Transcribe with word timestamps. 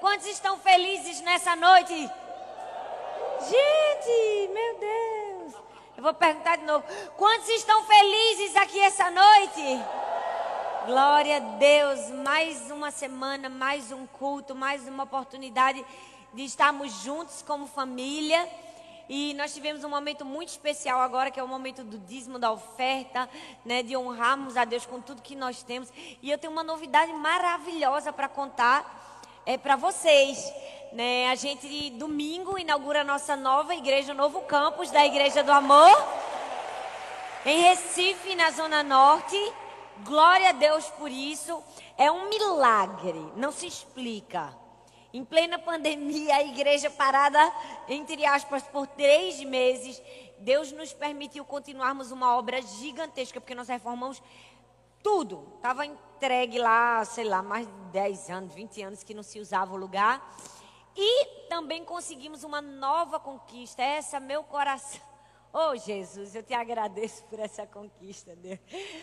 Quantos 0.00 0.26
estão 0.28 0.58
felizes 0.58 1.20
nessa 1.20 1.54
noite? 1.54 1.94
Gente, 3.42 4.48
meu 4.50 4.78
Deus. 4.78 5.54
Eu 5.94 6.02
vou 6.02 6.14
perguntar 6.14 6.56
de 6.56 6.64
novo. 6.64 6.82
Quantos 7.18 7.46
estão 7.50 7.84
felizes 7.84 8.56
aqui 8.56 8.80
essa 8.80 9.10
noite? 9.10 9.84
Glória 10.86 11.36
a 11.36 11.40
Deus. 11.40 12.10
Mais 12.24 12.70
uma 12.70 12.90
semana, 12.90 13.50
mais 13.50 13.92
um 13.92 14.06
culto, 14.06 14.54
mais 14.54 14.88
uma 14.88 15.04
oportunidade 15.04 15.84
de 16.32 16.44
estarmos 16.46 16.90
juntos 17.02 17.42
como 17.42 17.66
família. 17.66 18.48
E 19.06 19.34
nós 19.34 19.52
tivemos 19.52 19.84
um 19.84 19.90
momento 19.90 20.24
muito 20.24 20.48
especial 20.48 21.00
agora, 21.00 21.30
que 21.30 21.38
é 21.38 21.42
o 21.42 21.48
momento 21.48 21.84
do 21.84 21.98
dízimo, 21.98 22.38
da 22.38 22.50
oferta, 22.50 23.28
né, 23.66 23.82
de 23.82 23.94
honrarmos 23.94 24.56
a 24.56 24.64
Deus 24.64 24.86
com 24.86 24.98
tudo 24.98 25.20
que 25.20 25.36
nós 25.36 25.62
temos. 25.62 25.92
E 26.22 26.30
eu 26.30 26.38
tenho 26.38 26.54
uma 26.54 26.64
novidade 26.64 27.12
maravilhosa 27.12 28.14
para 28.14 28.28
contar 28.30 29.09
é, 29.46 29.56
para 29.56 29.76
vocês. 29.76 30.52
Né? 30.92 31.30
A 31.30 31.34
gente, 31.34 31.90
domingo, 31.90 32.58
inaugura 32.58 33.02
a 33.02 33.04
nossa 33.04 33.36
nova 33.36 33.74
igreja, 33.74 34.12
o 34.12 34.16
novo 34.16 34.40
campus 34.42 34.90
da 34.90 35.04
Igreja 35.04 35.42
do 35.42 35.52
Amor, 35.52 35.96
em 37.46 37.60
Recife, 37.62 38.34
na 38.34 38.50
Zona 38.50 38.82
Norte. 38.82 39.36
Glória 40.04 40.48
a 40.50 40.52
Deus 40.52 40.86
por 40.90 41.10
isso. 41.10 41.62
É 41.96 42.10
um 42.10 42.28
milagre, 42.28 43.32
não 43.36 43.52
se 43.52 43.66
explica. 43.66 44.56
Em 45.12 45.24
plena 45.24 45.58
pandemia, 45.58 46.36
a 46.36 46.44
igreja 46.44 46.88
parada, 46.88 47.40
entre 47.88 48.24
aspas, 48.24 48.62
por 48.62 48.86
três 48.86 49.42
meses, 49.42 50.00
Deus 50.38 50.72
nos 50.72 50.92
permitiu 50.92 51.44
continuarmos 51.44 52.10
uma 52.10 52.36
obra 52.36 52.62
gigantesca, 52.62 53.40
porque 53.40 53.54
nós 53.54 53.68
reformamos 53.68 54.22
tudo. 55.02 55.52
Estava 55.56 55.84
entregue 56.20 56.58
lá, 56.58 57.02
sei 57.06 57.24
lá, 57.24 57.42
mais 57.42 57.66
de 57.66 57.72
10 57.92 58.28
anos, 58.28 58.54
20 58.54 58.82
anos 58.82 59.02
que 59.02 59.14
não 59.14 59.22
se 59.22 59.40
usava 59.40 59.72
o 59.72 59.76
lugar. 59.78 60.22
E 60.94 61.46
também 61.48 61.82
conseguimos 61.82 62.44
uma 62.44 62.60
nova 62.60 63.18
conquista. 63.18 63.82
Essa, 63.82 64.20
meu 64.20 64.44
coração. 64.44 65.00
Oh, 65.52 65.74
Jesus, 65.74 66.32
eu 66.36 66.44
te 66.44 66.54
agradeço 66.54 67.24
por 67.24 67.40
essa 67.40 67.66
conquista, 67.66 68.36
Deus. 68.36 68.60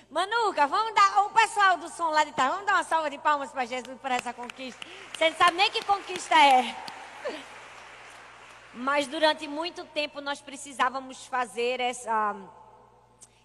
Manuca, 0.09 0.65
vamos 0.65 0.95
dar. 0.95 1.25
O 1.25 1.29
pessoal 1.31 1.77
do 1.77 1.89
som 1.89 2.07
lá 2.07 2.23
de 2.23 2.31
trás, 2.31 2.49
vamos 2.51 2.65
dar 2.65 2.75
uma 2.75 2.85
salva 2.85 3.09
de 3.09 3.17
palmas 3.17 3.51
para 3.51 3.65
Jesus 3.65 3.99
por 3.99 4.09
essa 4.09 4.31
conquista. 4.31 4.79
Você 5.13 5.29
não 5.29 5.37
sabe 5.37 5.57
nem 5.57 5.69
que 5.69 5.83
conquista 5.83 6.33
é. 6.35 6.73
Mas 8.73 9.07
durante 9.07 9.45
muito 9.45 9.83
tempo 9.87 10.21
nós 10.21 10.39
precisávamos 10.39 11.25
fazer 11.25 11.81
essa 11.81 12.33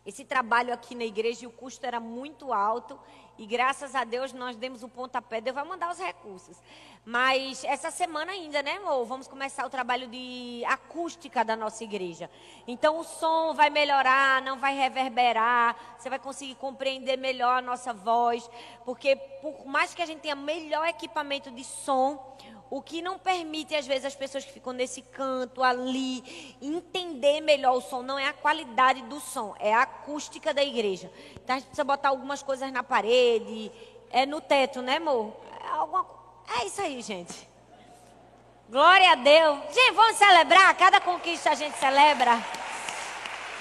esse 0.05 0.25
trabalho 0.25 0.75
aqui 0.75 0.95
na 0.95 1.05
igreja 1.05 1.45
e 1.45 1.47
o 1.47 1.51
custo 1.51 1.87
era 1.87 2.01
muito 2.01 2.53
alto. 2.53 2.99
E 3.39 3.47
graças 3.47 3.95
a 3.95 4.05
Deus 4.05 4.33
nós 4.33 4.57
demos 4.57 4.83
o 4.83 4.89
pontapé. 4.89 5.41
Deus 5.41 5.55
vai 5.55 5.65
mandar 5.65 5.91
os 5.91 5.99
recursos. 5.99 6.57
Mas 7.05 7.65
essa 7.65 7.91
semana 7.91 8.33
ainda, 8.33 8.63
né, 8.63 8.77
amor? 8.77 9.05
Vamos 9.05 9.29
começar 9.29 9.65
o 9.65 9.71
trabalho 9.71 10.09
de 10.09 10.63
acústica 10.67 11.45
da 11.45 11.57
nossa 11.57 11.85
igreja. 11.85 12.29
Então 12.67 12.99
o 12.99 13.05
som 13.05 13.55
vai 13.55 13.71
melhorar, 13.71 14.43
não 14.43 14.59
vai 14.59 14.75
reverberar. 14.75 15.77
Você 15.99 16.11
vai 16.11 16.19
conseguir 16.19 16.57
compreender 16.57 17.17
melhor 17.17 17.59
a 17.59 17.63
nossa 17.63 17.93
voz. 17.93 18.49
Porque 18.85 19.17
por 19.41 19.65
mais 19.67 19.95
que 19.95 20.03
a 20.03 20.07
gente 20.07 20.21
tenha 20.21 20.37
melhor 20.37 20.87
equipamento 20.87 21.51
de 21.51 21.65
som, 21.65 22.37
o 22.73 22.81
que 22.81 23.03
não 23.03 23.19
permite, 23.19 23.75
às 23.75 23.87
vezes, 23.87 24.07
as 24.07 24.15
pessoas 24.15 24.47
que 24.47 24.51
ficam 24.51 24.73
nesse 24.73 25.03
canto, 25.03 25.63
ali, 25.63 26.57
entender 26.63 27.43
melhor 27.43 27.77
o 27.77 27.83
som. 27.83 28.01
Não 28.01 28.19
é 28.19 28.27
a 28.27 28.33
qualidade 28.33 29.03
do 29.03 29.21
som, 29.21 29.55
é 29.61 29.75
a 29.75 29.83
acústica 29.83 30.55
da 30.55 30.65
igreja. 30.65 31.13
Então, 31.35 31.55
a 31.55 31.59
gente 31.59 31.67
precisa 31.67 31.85
botar 31.85 32.09
algumas 32.09 32.43
coisas 32.43 32.73
na 32.73 32.83
parede, 32.83 33.71
é 34.09 34.25
no 34.25 34.41
teto, 34.41 34.81
né, 34.81 34.97
amor? 34.97 35.37
É, 35.63 35.69
alguma... 35.69 36.07
é 36.59 36.65
isso 36.65 36.81
aí, 36.81 37.03
gente. 37.03 37.47
Glória 38.71 39.13
a 39.13 39.17
Deus. 39.17 39.59
Gente, 39.71 39.93
vamos 39.93 40.17
celebrar. 40.17 40.75
Cada 40.75 40.99
conquista 40.99 41.51
a 41.51 41.55
gente 41.55 41.77
celebra. 41.77 42.43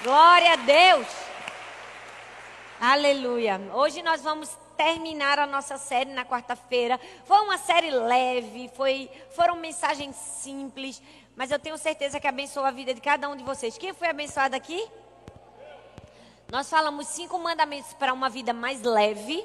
Glória 0.02 0.54
a 0.54 0.56
Deus. 0.56 1.06
Aleluia. 2.80 3.60
Hoje 3.74 4.00
nós 4.00 4.22
vamos 4.22 4.56
terminar 4.82 5.38
a 5.38 5.46
nossa 5.46 5.78
série 5.78 6.10
na 6.10 6.24
quarta-feira. 6.24 6.98
Foi 7.24 7.38
uma 7.38 7.56
série 7.56 7.90
leve, 7.90 8.68
foi, 8.74 9.08
foram 9.30 9.54
mensagens 9.54 10.16
simples, 10.16 11.00
mas 11.36 11.52
eu 11.52 11.58
tenho 11.58 11.78
certeza 11.78 12.18
que 12.18 12.26
abençoou 12.26 12.66
a 12.66 12.72
vida 12.72 12.92
de 12.92 13.00
cada 13.00 13.28
um 13.28 13.36
de 13.36 13.44
vocês. 13.44 13.78
Quem 13.78 13.94
foi 13.94 14.08
abençoado 14.08 14.56
aqui? 14.56 14.84
Nós 16.50 16.68
falamos 16.68 17.06
cinco 17.06 17.38
mandamentos 17.38 17.92
para 17.94 18.12
uma 18.12 18.28
vida 18.28 18.52
mais 18.52 18.82
leve, 18.82 19.44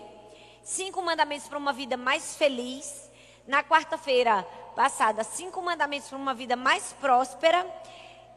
cinco 0.64 1.04
mandamentos 1.04 1.48
para 1.48 1.60
uma 1.60 1.72
vida 1.72 1.96
mais 1.96 2.36
feliz. 2.36 3.08
Na 3.48 3.64
quarta-feira 3.64 4.44
passada, 4.76 5.24
cinco 5.24 5.62
mandamentos 5.62 6.10
para 6.10 6.18
uma 6.18 6.34
vida 6.34 6.56
mais 6.56 6.94
próspera. 6.94 7.64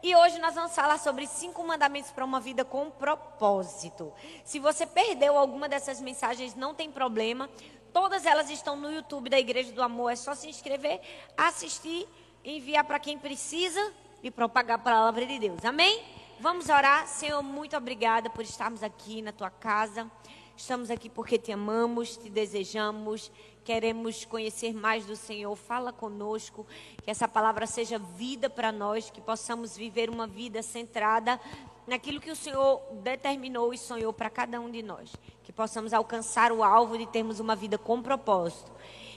E 0.03 0.17
hoje 0.17 0.39
nós 0.39 0.55
vamos 0.55 0.75
falar 0.75 0.99
sobre 0.99 1.27
cinco 1.27 1.63
mandamentos 1.63 2.11
para 2.11 2.25
uma 2.25 2.41
vida 2.41 2.65
com 2.65 2.91
propósito. 2.91 4.11
Se 4.45 4.59
você 4.59 4.87
perdeu 4.87 5.37
alguma 5.37 5.69
dessas 5.69 6.01
mensagens, 6.01 6.55
não 6.55 6.75
tem 6.75 6.91
problema. 6.91 7.51
Todas 7.93 8.25
elas 8.25 8.49
estão 8.49 8.77
no 8.77 8.91
YouTube 8.91 9.29
da 9.29 9.39
Igreja 9.39 9.73
do 9.73 9.83
Amor. 9.83 10.11
É 10.11 10.17
só 10.17 10.35
se 10.35 10.49
inscrever, 10.49 11.03
assistir, 11.37 12.09
enviar 12.43 12.85
para 12.85 12.99
quem 12.99 13.19
precisa 13.19 13.93
e 14.23 14.31
propagar 14.31 14.77
a 14.77 14.83
palavra 14.83 15.27
de 15.27 15.39
Deus. 15.39 15.63
Amém? 15.67 16.03
Vamos 16.41 16.71
orar. 16.71 17.07
Senhor, 17.07 17.43
muito 17.43 17.77
obrigada 17.77 18.31
por 18.31 18.43
estarmos 18.43 18.83
aqui 18.83 19.21
na 19.21 19.33
tua 19.33 19.51
casa. 19.51 20.11
Estamos 20.61 20.91
aqui 20.91 21.09
porque 21.09 21.39
te 21.39 21.51
amamos, 21.51 22.17
te 22.17 22.29
desejamos 22.29 23.33
queremos 23.71 24.25
conhecer 24.25 24.75
mais 24.75 25.07
do 25.07 25.15
Senhor. 25.15 25.55
Fala 25.55 25.93
conosco, 25.93 26.67
que 27.05 27.11
essa 27.11 27.29
palavra 27.29 27.67
seja 27.67 27.99
vida 27.99 28.51
para 28.51 28.73
nós, 28.73 29.11
que 29.11 29.21
possamos 29.21 29.77
viver 29.77 30.11
uma 30.11 30.27
vida 30.27 30.63
centrada 30.63 31.41
naquilo 31.87 32.21
que 32.21 32.31
o 32.31 32.37
Senhor 32.37 32.81
determinou 33.03 33.73
e 33.73 33.79
sonhou 33.79 34.13
para 34.13 34.29
cada 34.29 34.61
um 34.61 34.71
de 34.71 34.83
nós. 34.83 35.15
Que 35.45 35.53
possamos 35.53 35.93
alcançar 35.93 36.53
o 36.53 36.65
alvo 36.65 36.99
de 36.99 37.07
termos 37.07 37.39
uma 37.39 37.55
vida 37.55 37.79
com 37.79 38.03
propósito 38.03 38.73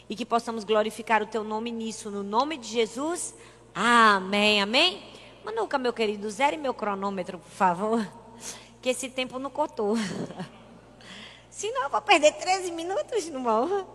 e 0.08 0.16
que 0.16 0.26
possamos 0.26 0.64
glorificar 0.64 1.24
o 1.24 1.28
teu 1.28 1.44
nome 1.44 1.72
nisso, 1.72 2.12
no 2.12 2.24
nome 2.24 2.58
de 2.58 2.68
Jesus. 2.68 3.34
Amém, 3.74 4.62
amém. 4.62 5.02
Manuca, 5.44 5.78
meu 5.78 5.94
querido, 5.94 6.30
zere 6.30 6.58
meu 6.58 6.74
cronômetro, 6.74 7.40
por 7.40 7.52
favor, 7.52 8.08
que 8.82 8.90
esse 8.90 9.10
tempo 9.10 9.40
não 9.40 9.50
cotou. 9.50 9.96
Senão 11.54 11.84
eu 11.84 11.90
vou 11.90 12.02
perder 12.02 12.32
13 12.34 12.72
minutos 12.72 13.30
numa 13.30 13.62
honra. 13.62 13.86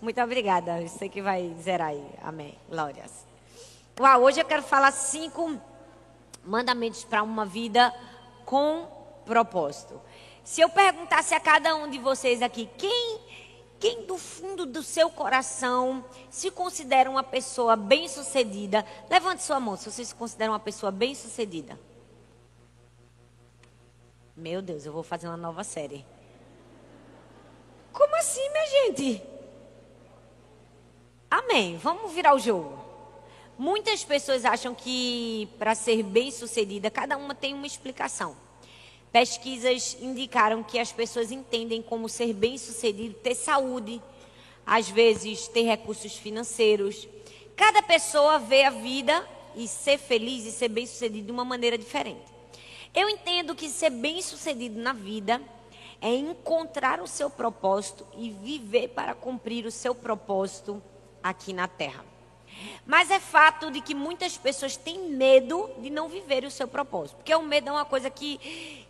Muito 0.00 0.18
obrigada. 0.18 0.88
Sei 0.88 1.10
que 1.10 1.20
vai 1.20 1.54
zerar 1.60 1.88
aí. 1.88 2.10
Amém. 2.22 2.58
Glórias. 2.70 3.26
Uau, 4.00 4.22
hoje 4.22 4.40
eu 4.40 4.46
quero 4.46 4.62
falar 4.62 4.90
cinco 4.90 5.60
mandamentos 6.42 7.04
para 7.04 7.22
uma 7.22 7.44
vida 7.44 7.94
com 8.46 8.88
propósito. 9.26 10.00
Se 10.42 10.62
eu 10.62 10.70
perguntasse 10.70 11.34
a 11.34 11.38
cada 11.38 11.76
um 11.76 11.90
de 11.90 11.98
vocês 11.98 12.40
aqui, 12.40 12.66
quem, 12.78 13.20
quem 13.78 14.06
do 14.06 14.16
fundo 14.16 14.64
do 14.64 14.82
seu 14.82 15.10
coração 15.10 16.02
se 16.30 16.50
considera 16.50 17.10
uma 17.10 17.22
pessoa 17.22 17.76
bem-sucedida, 17.76 18.86
levante 19.10 19.42
sua 19.42 19.60
mão 19.60 19.76
se 19.76 19.90
você 19.90 20.02
se 20.02 20.14
considera 20.14 20.50
uma 20.50 20.58
pessoa 20.58 20.90
bem-sucedida. 20.90 21.78
Meu 24.34 24.62
Deus, 24.62 24.86
eu 24.86 24.94
vou 24.94 25.02
fazer 25.02 25.28
uma 25.28 25.36
nova 25.36 25.62
série. 25.62 26.06
Como 27.92 28.14
assim, 28.16 28.48
minha 28.50 28.66
gente? 28.66 29.22
Amém. 31.30 31.76
Vamos 31.76 32.12
virar 32.12 32.34
o 32.34 32.38
jogo. 32.38 32.78
Muitas 33.58 34.02
pessoas 34.02 34.44
acham 34.44 34.74
que 34.74 35.48
para 35.58 35.74
ser 35.74 36.02
bem-sucedida, 36.02 36.90
cada 36.90 37.16
uma 37.16 37.34
tem 37.34 37.52
uma 37.52 37.66
explicação. 37.66 38.36
Pesquisas 39.12 39.96
indicaram 40.00 40.62
que 40.62 40.78
as 40.78 40.92
pessoas 40.92 41.30
entendem 41.30 41.82
como 41.82 42.08
ser 42.08 42.32
bem-sucedido 42.32 43.14
ter 43.14 43.34
saúde, 43.34 44.00
às 44.64 44.88
vezes 44.88 45.48
ter 45.48 45.62
recursos 45.62 46.14
financeiros. 46.14 47.08
Cada 47.56 47.82
pessoa 47.82 48.38
vê 48.38 48.64
a 48.64 48.70
vida 48.70 49.28
e 49.54 49.66
ser 49.68 49.98
feliz 49.98 50.46
e 50.46 50.52
ser 50.52 50.68
bem-sucedido 50.68 51.26
de 51.26 51.32
uma 51.32 51.44
maneira 51.44 51.76
diferente. 51.76 52.24
Eu 52.94 53.08
entendo 53.08 53.54
que 53.54 53.68
ser 53.68 53.90
bem-sucedido 53.90 54.80
na 54.80 54.92
vida 54.92 55.40
é 56.00 56.14
encontrar 56.14 57.00
o 57.00 57.06
seu 57.06 57.28
propósito 57.28 58.06
e 58.16 58.30
viver 58.30 58.88
para 58.88 59.14
cumprir 59.14 59.66
o 59.66 59.70
seu 59.70 59.94
propósito 59.94 60.82
aqui 61.22 61.52
na 61.52 61.68
terra. 61.68 62.04
Mas 62.86 63.10
é 63.10 63.20
fato 63.20 63.70
de 63.70 63.80
que 63.80 63.94
muitas 63.94 64.36
pessoas 64.36 64.76
têm 64.76 65.10
medo 65.10 65.70
de 65.78 65.90
não 65.90 66.08
viver 66.08 66.44
o 66.44 66.50
seu 66.50 66.66
propósito, 66.66 67.16
porque 67.16 67.34
o 67.34 67.42
medo 67.42 67.68
é 67.68 67.72
uma 67.72 67.84
coisa 67.84 68.10
que, 68.10 68.38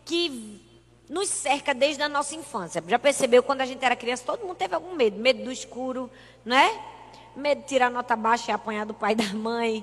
que 0.05 0.61
nos 1.09 1.29
cerca 1.29 1.75
desde 1.75 2.03
a 2.03 2.09
nossa 2.09 2.35
infância. 2.35 2.83
Já 2.87 2.99
percebeu 2.99 3.43
quando 3.43 3.61
a 3.61 3.67
gente 3.67 3.85
era 3.85 3.97
criança, 3.97 4.25
todo 4.25 4.47
mundo 4.47 4.57
teve 4.57 4.75
algum 4.75 4.95
medo, 4.95 5.19
medo 5.19 5.45
do 5.45 5.53
escuro, 5.53 6.11
não 6.45 6.57
é? 6.57 7.00
Medo 7.40 7.62
de 7.62 7.66
tirar 7.66 7.90
nota 7.90 8.14
baixa 8.14 8.50
e 8.50 8.54
apanhar 8.54 8.84
do 8.84 8.92
pai 8.92 9.12
e 9.12 9.14
da 9.16 9.32
mãe. 9.32 9.82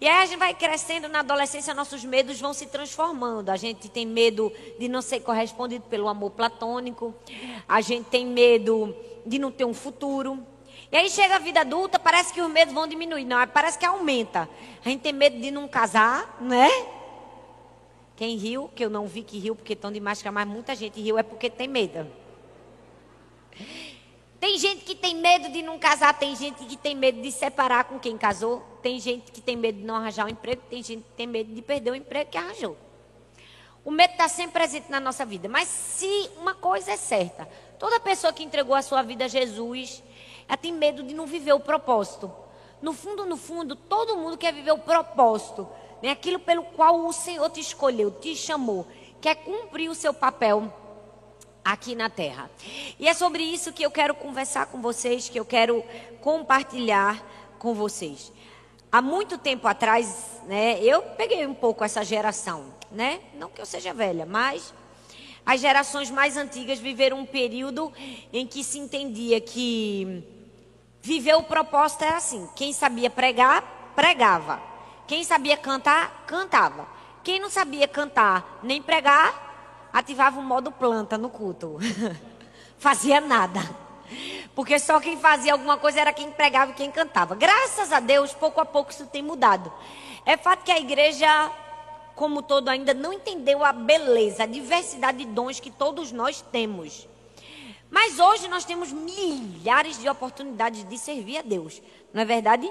E 0.00 0.06
aí 0.06 0.22
a 0.22 0.26
gente 0.26 0.38
vai 0.38 0.54
crescendo 0.54 1.08
na 1.08 1.20
adolescência, 1.20 1.74
nossos 1.74 2.04
medos 2.04 2.40
vão 2.40 2.54
se 2.54 2.66
transformando. 2.66 3.50
A 3.50 3.56
gente 3.56 3.88
tem 3.88 4.06
medo 4.06 4.52
de 4.78 4.86
não 4.86 5.02
ser 5.02 5.20
correspondido 5.20 5.84
pelo 5.86 6.08
amor 6.08 6.30
platônico. 6.30 7.12
A 7.68 7.80
gente 7.80 8.06
tem 8.06 8.24
medo 8.24 8.94
de 9.26 9.38
não 9.38 9.50
ter 9.50 9.64
um 9.64 9.74
futuro. 9.74 10.38
E 10.92 10.96
aí 10.96 11.10
chega 11.10 11.34
a 11.34 11.38
vida 11.40 11.60
adulta, 11.60 11.98
parece 11.98 12.32
que 12.32 12.40
os 12.40 12.48
medos 12.48 12.72
vão 12.72 12.86
diminuir. 12.86 13.24
Não, 13.24 13.44
parece 13.48 13.76
que 13.76 13.84
aumenta. 13.84 14.48
A 14.84 14.88
gente 14.88 15.00
tem 15.00 15.12
medo 15.12 15.40
de 15.40 15.50
não 15.50 15.66
casar, 15.66 16.36
né? 16.40 16.68
Quem 18.14 18.36
riu, 18.36 18.70
que 18.72 18.84
eu 18.84 18.90
não 18.90 19.06
vi 19.06 19.22
que 19.22 19.38
riu 19.38 19.56
porque 19.56 19.72
estão 19.72 19.90
de 19.90 19.98
máscara, 19.98 20.30
mas 20.30 20.46
muita 20.46 20.74
gente 20.76 21.00
riu 21.00 21.18
é 21.18 21.22
porque 21.24 21.50
tem 21.50 21.66
medo. 21.66 22.06
Tem 24.44 24.58
gente 24.58 24.84
que 24.84 24.94
tem 24.94 25.14
medo 25.16 25.48
de 25.48 25.62
não 25.62 25.78
casar, 25.78 26.12
tem 26.18 26.36
gente 26.36 26.66
que 26.66 26.76
tem 26.76 26.94
medo 26.94 27.18
de 27.22 27.32
separar 27.32 27.84
com 27.84 27.98
quem 27.98 28.18
casou, 28.18 28.62
tem 28.82 29.00
gente 29.00 29.32
que 29.32 29.40
tem 29.40 29.56
medo 29.56 29.78
de 29.78 29.84
não 29.86 29.94
arranjar 29.94 30.26
um 30.26 30.28
emprego, 30.28 30.60
tem 30.68 30.82
gente 30.82 31.02
que 31.02 31.12
tem 31.16 31.26
medo 31.26 31.50
de 31.54 31.62
perder 31.62 31.92
o 31.92 31.94
emprego 31.94 32.30
que 32.30 32.36
arranjou. 32.36 32.76
O 33.82 33.90
medo 33.90 34.10
está 34.10 34.28
sempre 34.28 34.52
presente 34.52 34.90
na 34.90 35.00
nossa 35.00 35.24
vida. 35.24 35.48
Mas 35.48 35.66
se 35.68 36.30
uma 36.36 36.52
coisa 36.52 36.92
é 36.92 36.96
certa, 36.98 37.48
toda 37.78 37.98
pessoa 37.98 38.34
que 38.34 38.42
entregou 38.42 38.74
a 38.74 38.82
sua 38.82 39.00
vida 39.00 39.24
a 39.24 39.28
Jesus, 39.28 40.02
ela 40.46 40.58
tem 40.58 40.74
medo 40.74 41.02
de 41.02 41.14
não 41.14 41.24
viver 41.24 41.54
o 41.54 41.60
propósito. 41.60 42.30
No 42.82 42.92
fundo, 42.92 43.24
no 43.24 43.38
fundo, 43.38 43.74
todo 43.74 44.18
mundo 44.18 44.36
quer 44.36 44.52
viver 44.52 44.72
o 44.72 44.78
propósito. 44.78 45.66
Né? 46.02 46.10
Aquilo 46.10 46.38
pelo 46.38 46.64
qual 46.64 47.06
o 47.06 47.12
Senhor 47.14 47.48
te 47.48 47.60
escolheu, 47.60 48.10
te 48.10 48.36
chamou. 48.36 48.86
Quer 49.22 49.36
cumprir 49.36 49.88
o 49.88 49.94
seu 49.94 50.12
papel 50.12 50.70
aqui 51.64 51.94
na 51.94 52.10
terra. 52.10 52.50
E 52.98 53.08
é 53.08 53.14
sobre 53.14 53.42
isso 53.42 53.72
que 53.72 53.82
eu 53.82 53.90
quero 53.90 54.14
conversar 54.14 54.66
com 54.66 54.80
vocês, 54.82 55.28
que 55.28 55.38
eu 55.38 55.44
quero 55.44 55.82
compartilhar 56.20 57.24
com 57.58 57.74
vocês. 57.74 58.30
Há 58.92 59.00
muito 59.00 59.38
tempo 59.38 59.66
atrás, 59.66 60.40
né, 60.44 60.78
eu 60.80 61.02
peguei 61.02 61.46
um 61.46 61.54
pouco 61.54 61.82
essa 61.82 62.04
geração, 62.04 62.72
né? 62.92 63.20
Não 63.34 63.50
que 63.50 63.60
eu 63.60 63.66
seja 63.66 63.92
velha, 63.92 64.24
mas 64.24 64.72
as 65.44 65.60
gerações 65.60 66.10
mais 66.10 66.36
antigas 66.36 66.78
viveram 66.78 67.18
um 67.18 67.26
período 67.26 67.92
em 68.32 68.46
que 68.46 68.62
se 68.62 68.78
entendia 68.78 69.40
que 69.40 70.22
viver 71.02 71.34
o 71.34 71.42
propósito 71.42 72.04
era 72.04 72.16
assim: 72.16 72.48
quem 72.54 72.72
sabia 72.72 73.10
pregar, 73.10 73.92
pregava. 73.94 74.62
Quem 75.06 75.22
sabia 75.22 75.56
cantar, 75.56 76.24
cantava. 76.26 76.88
Quem 77.22 77.38
não 77.38 77.50
sabia 77.50 77.86
cantar 77.86 78.60
nem 78.62 78.80
pregar, 78.80 79.43
ativava 79.94 80.40
o 80.40 80.42
modo 80.42 80.72
planta 80.72 81.16
no 81.16 81.30
culto. 81.30 81.78
Fazia 82.76 83.20
nada. 83.20 83.60
Porque 84.52 84.78
só 84.78 85.00
quem 85.00 85.16
fazia 85.16 85.52
alguma 85.52 85.78
coisa 85.78 86.00
era 86.00 86.12
quem 86.12 86.30
pregava 86.30 86.72
e 86.72 86.74
quem 86.74 86.90
cantava. 86.90 87.34
Graças 87.34 87.92
a 87.92 88.00
Deus, 88.00 88.32
pouco 88.32 88.60
a 88.60 88.66
pouco 88.66 88.90
isso 88.90 89.06
tem 89.06 89.22
mudado. 89.22 89.72
É 90.26 90.36
fato 90.36 90.64
que 90.64 90.70
a 90.70 90.78
igreja, 90.78 91.50
como 92.14 92.42
todo, 92.42 92.68
ainda 92.68 92.92
não 92.92 93.12
entendeu 93.12 93.64
a 93.64 93.72
beleza, 93.72 94.42
a 94.42 94.46
diversidade 94.46 95.18
de 95.18 95.26
dons 95.26 95.58
que 95.58 95.70
todos 95.70 96.12
nós 96.12 96.40
temos. 96.52 97.08
Mas 97.90 98.18
hoje 98.18 98.46
nós 98.48 98.64
temos 98.64 98.92
milhares 98.92 99.98
de 99.98 100.08
oportunidades 100.08 100.86
de 100.88 100.98
servir 100.98 101.38
a 101.38 101.42
Deus. 101.42 101.80
Não 102.12 102.22
é 102.22 102.24
verdade? 102.24 102.70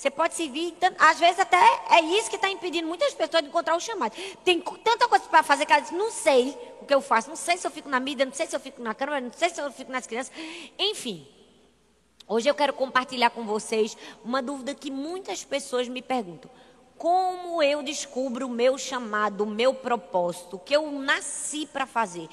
Você 0.00 0.10
pode 0.10 0.32
servir, 0.32 0.74
às 0.98 1.20
vezes 1.20 1.38
até 1.38 1.58
é 1.90 2.00
isso 2.00 2.30
que 2.30 2.36
está 2.36 2.48
impedindo 2.48 2.88
muitas 2.88 3.12
pessoas 3.12 3.42
de 3.42 3.50
encontrar 3.50 3.76
o 3.76 3.80
chamado. 3.80 4.16
Tem 4.42 4.58
tanta 4.58 5.06
coisa 5.06 5.26
para 5.26 5.42
fazer 5.42 5.66
que 5.66 5.72
ela 5.74 5.82
diz, 5.82 5.90
não 5.90 6.10
sei 6.10 6.56
o 6.80 6.86
que 6.86 6.94
eu 6.94 7.02
faço, 7.02 7.28
não 7.28 7.36
sei 7.36 7.58
se 7.58 7.66
eu 7.66 7.70
fico 7.70 7.86
na 7.86 8.00
mídia, 8.00 8.24
não 8.24 8.32
sei 8.32 8.46
se 8.46 8.56
eu 8.56 8.60
fico 8.60 8.82
na 8.82 8.94
câmera, 8.94 9.20
não 9.20 9.30
sei 9.30 9.50
se 9.50 9.60
eu 9.60 9.70
fico 9.70 9.92
nas 9.92 10.06
crianças. 10.06 10.32
Enfim, 10.78 11.28
hoje 12.26 12.48
eu 12.48 12.54
quero 12.54 12.72
compartilhar 12.72 13.28
com 13.28 13.44
vocês 13.44 13.94
uma 14.24 14.40
dúvida 14.40 14.74
que 14.74 14.90
muitas 14.90 15.44
pessoas 15.44 15.86
me 15.86 16.00
perguntam. 16.00 16.50
Como 16.96 17.62
eu 17.62 17.82
descubro 17.82 18.46
o 18.46 18.50
meu 18.50 18.78
chamado, 18.78 19.44
o 19.44 19.46
meu 19.46 19.74
propósito, 19.74 20.56
o 20.56 20.60
que 20.60 20.74
eu 20.74 20.90
nasci 20.92 21.66
para 21.66 21.84
fazer? 21.84 22.26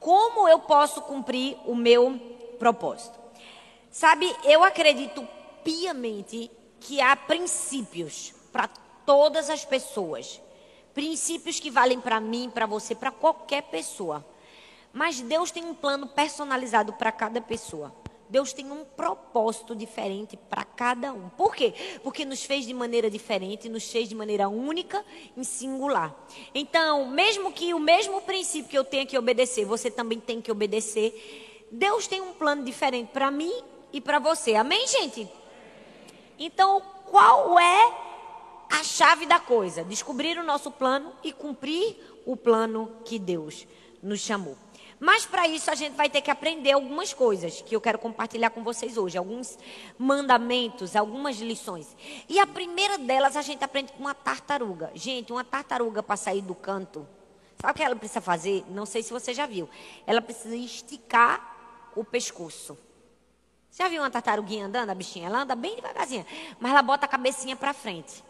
Como 0.00 0.48
eu 0.48 0.58
posso 0.58 1.00
cumprir 1.02 1.56
o 1.66 1.76
meu 1.76 2.18
propósito? 2.58 3.16
Sabe, 3.92 4.34
eu 4.42 4.64
acredito 4.64 5.24
piamente 5.62 6.50
que 6.80 7.00
há 7.00 7.16
princípios 7.16 8.34
para 8.52 8.68
todas 9.04 9.50
as 9.50 9.64
pessoas. 9.64 10.40
Princípios 10.94 11.60
que 11.60 11.70
valem 11.70 12.00
para 12.00 12.20
mim, 12.20 12.50
para 12.52 12.66
você, 12.66 12.94
para 12.94 13.10
qualquer 13.10 13.62
pessoa. 13.64 14.24
Mas 14.92 15.20
Deus 15.20 15.50
tem 15.50 15.64
um 15.64 15.74
plano 15.74 16.06
personalizado 16.06 16.92
para 16.94 17.12
cada 17.12 17.40
pessoa. 17.40 17.94
Deus 18.28 18.52
tem 18.52 18.72
um 18.72 18.84
propósito 18.84 19.74
diferente 19.74 20.36
para 20.36 20.64
cada 20.64 21.12
um. 21.12 21.28
Por 21.28 21.54
quê? 21.54 21.74
Porque 22.02 22.24
nos 22.24 22.44
fez 22.44 22.66
de 22.66 22.74
maneira 22.74 23.08
diferente, 23.08 23.68
nos 23.68 23.90
fez 23.90 24.08
de 24.08 24.14
maneira 24.14 24.48
única 24.48 25.04
e 25.36 25.44
singular. 25.44 26.14
Então, 26.54 27.06
mesmo 27.06 27.52
que 27.52 27.72
o 27.72 27.78
mesmo 27.78 28.20
princípio 28.22 28.68
que 28.68 28.78
eu 28.78 28.84
tenha 28.84 29.06
que 29.06 29.16
obedecer, 29.16 29.64
você 29.64 29.90
também 29.90 30.18
tem 30.18 30.40
que 30.40 30.50
obedecer. 30.50 31.66
Deus 31.70 32.06
tem 32.06 32.20
um 32.20 32.32
plano 32.32 32.64
diferente 32.64 33.10
para 33.12 33.30
mim 33.30 33.62
e 33.92 34.00
para 34.00 34.18
você. 34.18 34.54
Amém, 34.54 34.86
gente? 34.88 35.28
Então, 36.38 36.82
qual 37.06 37.58
é 37.58 37.94
a 38.70 38.82
chave 38.82 39.26
da 39.26 39.40
coisa? 39.40 39.84
Descobrir 39.84 40.38
o 40.38 40.44
nosso 40.44 40.70
plano 40.70 41.12
e 41.22 41.32
cumprir 41.32 41.96
o 42.26 42.36
plano 42.36 42.92
que 43.04 43.18
Deus 43.18 43.66
nos 44.02 44.20
chamou. 44.20 44.56
Mas 44.98 45.26
para 45.26 45.46
isso 45.46 45.70
a 45.70 45.74
gente 45.74 45.94
vai 45.94 46.08
ter 46.08 46.22
que 46.22 46.30
aprender 46.30 46.72
algumas 46.72 47.12
coisas 47.12 47.60
que 47.60 47.76
eu 47.76 47.80
quero 47.80 47.98
compartilhar 47.98 48.50
com 48.50 48.64
vocês 48.64 48.96
hoje, 48.96 49.18
alguns 49.18 49.58
mandamentos, 49.98 50.96
algumas 50.96 51.36
lições. 51.38 51.94
E 52.28 52.38
a 52.38 52.46
primeira 52.46 52.96
delas 52.96 53.36
a 53.36 53.42
gente 53.42 53.62
aprende 53.62 53.92
com 53.92 54.00
uma 54.00 54.14
tartaruga. 54.14 54.90
Gente, 54.94 55.32
uma 55.32 55.44
tartaruga 55.44 56.02
para 56.02 56.16
sair 56.16 56.40
do 56.40 56.54
canto, 56.54 57.06
sabe 57.60 57.72
o 57.72 57.74
que 57.74 57.82
ela 57.82 57.96
precisa 57.96 58.22
fazer? 58.22 58.64
Não 58.70 58.86
sei 58.86 59.02
se 59.02 59.12
você 59.12 59.34
já 59.34 59.44
viu. 59.44 59.68
Ela 60.06 60.22
precisa 60.22 60.56
esticar 60.56 61.92
o 61.94 62.02
pescoço. 62.02 62.78
Já 63.76 63.88
viu 63.88 64.00
uma 64.00 64.10
tartaruguinha 64.10 64.64
andando, 64.64 64.88
a 64.88 64.94
bichinha? 64.94 65.26
Ela 65.26 65.42
anda 65.42 65.54
bem 65.54 65.76
devagarzinha, 65.76 66.24
mas 66.58 66.72
ela 66.72 66.80
bota 66.80 67.04
a 67.04 67.08
cabecinha 67.08 67.54
para 67.54 67.74
frente. 67.74 68.24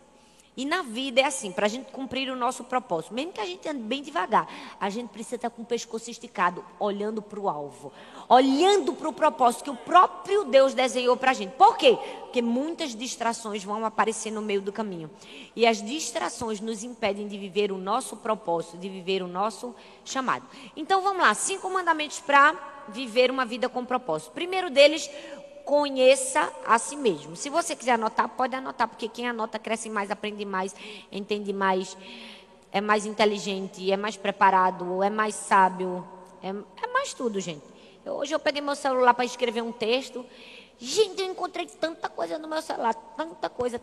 E 0.57 0.65
na 0.65 0.83
vida 0.83 1.21
é 1.21 1.25
assim, 1.25 1.53
para 1.53 1.67
a 1.67 1.69
gente 1.69 1.93
cumprir 1.93 2.29
o 2.31 2.35
nosso 2.35 2.65
propósito, 2.65 3.15
mesmo 3.15 3.33
que 3.33 3.41
a 3.41 3.47
gente 3.47 3.69
ande 3.69 3.83
bem 3.83 4.03
devagar, 4.03 4.49
a 4.81 4.91
gente 4.91 5.11
precisa 5.11 5.37
estar 5.37 5.51
com 5.51 5.63
o 5.63 5.65
pescoço 5.67 6.11
esticado, 6.11 6.65
olhando 6.81 7.23
para 7.23 7.39
o 7.39 7.49
alvo, 7.49 7.93
olhando 8.29 8.93
para 8.95 9.09
o 9.09 9.13
propósito 9.13 9.65
que 9.65 9.71
o 9.71 9.77
próprio 9.77 10.45
Deus 10.45 10.75
desenhou 10.75 11.17
para 11.17 11.31
a 11.31 11.35
gente. 11.35 11.53
Por 11.53 11.77
quê? 11.77 11.97
Porque 12.23 12.43
muitas 12.43 12.97
distrações 12.97 13.63
vão 13.63 13.85
aparecer 13.85 14.33
no 14.33 14.43
meio 14.43 14.63
do 14.63 14.73
caminho. 14.73 15.09
E 15.55 15.65
as 15.65 15.81
distrações 15.81 16.59
nos 16.59 16.83
impedem 16.83 17.29
de 17.29 17.39
viver 17.39 17.71
o 17.71 17.79
nosso 17.79 18.17
propósito, 18.17 18.79
de 18.79 18.89
viver 18.89 19.23
o 19.23 19.29
nosso 19.29 19.73
chamado. 20.05 20.45
Então 20.75 21.03
vamos 21.03 21.23
lá, 21.23 21.33
cinco 21.35 21.71
mandamentos 21.71 22.19
para 22.19 22.75
viver 22.89 23.31
uma 23.31 23.45
vida 23.45 23.69
com 23.69 23.85
propósito. 23.85 24.33
Primeiro 24.33 24.71
deles, 24.71 25.11
conheça 25.65 26.53
a 26.65 26.79
si 26.79 26.97
mesmo. 26.97 27.35
Se 27.35 27.51
você 27.51 27.75
quiser 27.75 27.93
anotar, 27.93 28.29
pode 28.29 28.55
anotar, 28.55 28.87
porque 28.87 29.09
quem 29.09 29.29
anota 29.29 29.59
cresce 29.59 29.91
mais, 29.91 30.11
aprende 30.11 30.45
mais, 30.45 30.75
entende 31.11 31.53
mais, 31.53 31.97
é 32.71 32.81
mais 32.81 33.05
inteligente, 33.05 33.91
é 33.91 33.97
mais 33.97 34.17
preparado, 34.17 35.03
é 35.03 35.11
mais 35.11 35.35
sábio, 35.35 36.07
é, 36.43 36.51
é 36.51 36.87
mais 36.93 37.13
tudo, 37.13 37.41
gente. 37.41 37.65
Eu, 38.05 38.15
hoje 38.15 38.33
eu 38.33 38.39
peguei 38.39 38.63
meu 38.63 38.77
celular 38.77 39.13
para 39.13 39.25
escrever 39.25 39.63
um 39.63 39.73
texto. 39.73 40.25
Gente, 40.79 41.21
eu 41.21 41.29
encontrei 41.29 41.67
tanta 41.67 42.09
coisa 42.09 42.39
no 42.39 42.47
meu 42.47 42.63
celular, 42.63 42.95
tanta 42.95 43.49
coisa, 43.49 43.81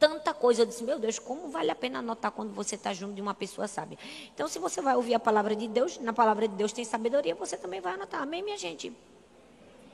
tanta 0.00 0.32
coisa. 0.32 0.62
Eu 0.62 0.66
disse, 0.66 0.82
meu 0.82 0.98
Deus, 0.98 1.18
como 1.18 1.50
vale 1.50 1.70
a 1.70 1.74
pena 1.74 1.98
anotar 1.98 2.32
quando 2.32 2.52
você 2.54 2.74
está 2.74 2.92
junto 2.94 3.12
de 3.12 3.20
uma 3.20 3.34
pessoa 3.34 3.68
sábia? 3.68 3.98
Então, 4.34 4.48
se 4.48 4.58
você 4.58 4.80
vai 4.80 4.96
ouvir 4.96 5.14
a 5.14 5.20
palavra 5.20 5.54
de 5.54 5.68
Deus, 5.68 5.98
na 5.98 6.14
palavra 6.14 6.48
de 6.48 6.54
Deus 6.54 6.72
tem 6.72 6.84
sabedoria, 6.84 7.34
você 7.34 7.56
também 7.56 7.80
vai 7.80 7.92
anotar. 7.92 8.22
Amém, 8.22 8.42
minha 8.42 8.56
gente? 8.56 8.92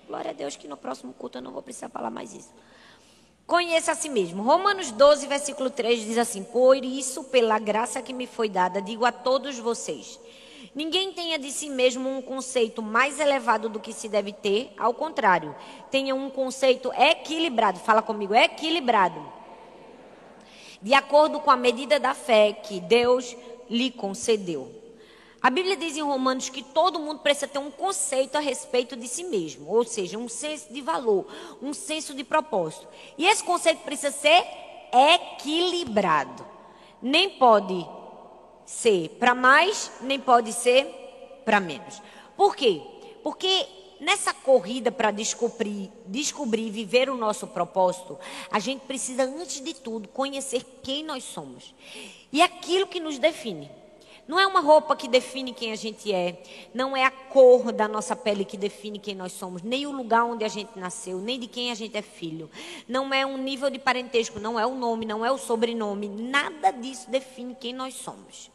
Glória 0.07 0.31
a 0.31 0.35
Deus 0.35 0.55
que 0.55 0.69
no 0.69 0.77
próximo 0.77 1.13
culto 1.13 1.39
eu 1.39 1.43
não 1.43 1.51
vou 1.51 1.61
precisar 1.61 1.89
falar 1.89 2.11
mais 2.11 2.33
isso. 2.33 2.55
Conheça 3.45 3.93
a 3.93 3.95
si 3.95 4.09
mesmo. 4.09 4.43
Romanos 4.43 4.93
12, 4.93 5.27
versículo 5.27 5.71
3 5.71 6.05
diz 6.05 6.19
assim: 6.19 6.45
Por 6.45 6.85
isso, 6.85 7.25
pela 7.25 7.59
graça 7.59 8.03
que 8.03 8.13
me 8.13 8.27
foi 8.27 8.49
dada, 8.49 8.81
digo 8.81 9.05
a 9.05 9.13
todos 9.13 9.59
vocês: 9.59 10.19
Ninguém 10.75 11.13
tenha 11.13 11.39
de 11.39 11.51
si 11.53 11.69
mesmo 11.69 12.09
um 12.09 12.21
conceito 12.21 12.83
mais 12.83 13.21
elevado 13.21 13.69
do 13.69 13.79
que 13.79 13.93
se 13.93 14.09
deve 14.09 14.33
ter, 14.33 14.73
ao 14.77 14.95
contrário, 14.95 15.55
tenha 15.91 16.15
um 16.15 16.29
conceito 16.29 16.93
equilibrado. 16.93 17.79
Fala 17.79 18.03
comigo, 18.03 18.35
equilibrado 18.35 19.36
de 20.81 20.95
acordo 20.95 21.41
com 21.41 21.51
a 21.51 21.57
medida 21.57 21.99
da 21.99 22.15
fé 22.15 22.53
que 22.53 22.81
Deus 22.81 23.37
lhe 23.69 23.91
concedeu. 23.91 24.71
A 25.43 25.51
Bíblia 25.51 25.77
diz 25.77 25.97
em 25.97 26.03
Romanos 26.03 26.49
que 26.49 26.63
todo 26.63 26.99
mundo 26.99 27.21
precisa 27.21 27.47
ter 27.47 27.59
um 27.59 27.71
conceito 27.71 28.37
a 28.37 28.41
respeito 28.41 28.97
de 28.97 29.07
si 29.07 29.23
mesmo, 29.25 29.73
ou 29.73 29.85
seja, 29.85 30.19
um 30.19 30.29
senso 30.29 30.73
de 30.73 30.81
valor, 30.81 31.27
um 31.63 31.73
senso 31.73 32.15
de 32.15 32.25
propósito. 32.25 32.89
E 33.17 33.27
esse 33.27 33.45
conceito 33.45 33.83
precisa 33.85 34.11
ser 34.11 34.45
equilibrado. 34.93 36.45
Nem 37.01 37.31
pode 37.31 37.87
ser 38.65 39.11
para 39.21 39.35
mais, 39.35 39.93
nem 40.01 40.19
pode 40.19 40.53
ser 40.53 40.85
para 41.45 41.61
menos. 41.61 42.03
Por 42.37 42.57
quê? 42.57 42.83
Porque 43.23 43.67
nessa 44.01 44.33
corrida 44.33 44.91
para 44.91 45.11
descobrir, 45.11 45.91
descobrir 46.07 46.71
viver 46.71 47.09
o 47.09 47.17
nosso 47.17 47.47
propósito, 47.47 48.19
a 48.51 48.59
gente 48.59 48.81
precisa, 48.81 49.25
antes 49.25 49.61
de 49.61 49.75
tudo, 49.75 50.09
conhecer 50.09 50.65
quem 50.83 51.05
nós 51.05 51.25
somos 51.25 51.75
e 52.33 52.43
aquilo 52.43 52.87
que 52.87 53.01
nos 53.01 53.19
define. 53.19 53.71
Não 54.29 54.41
é 54.41 54.47
uma 54.47 54.61
roupa 54.61 54.97
que 54.97 55.07
define 55.07 55.53
quem 55.53 55.71
a 55.71 55.77
gente 55.77 56.13
é. 56.13 56.43
Não 56.75 56.97
é 56.97 57.05
a 57.05 57.11
cor 57.11 57.71
da 57.71 57.87
nossa 57.87 58.17
pele 58.17 58.45
que 58.45 58.57
define 58.57 58.99
quem 58.99 59.15
nós 59.15 59.33
somos. 59.33 59.63
Nem 59.63 59.87
o 59.87 59.93
lugar 59.93 60.25
onde 60.25 60.45
a 60.45 60.49
gente 60.49 60.77
nasceu. 60.77 61.19
Nem 61.19 61.39
de 61.39 61.47
quem 61.47 61.71
a 61.71 61.77
gente 61.77 61.97
é 61.97 62.03
filho. 62.03 62.51
Não 62.89 63.15
é 63.15 63.25
um 63.25 63.39
nível 63.39 63.71
de 63.71 63.79
parentesco. 63.79 64.41
Não 64.41 64.59
é 64.59 64.67
o 64.67 64.75
nome. 64.75 65.07
Não 65.07 65.25
é 65.25 65.31
o 65.31 65.39
sobrenome. 65.39 66.09
Nada 66.09 66.73
disso 66.73 67.09
define 67.09 67.55
quem 67.55 67.73
nós 67.73 67.95
somos. 67.95 68.51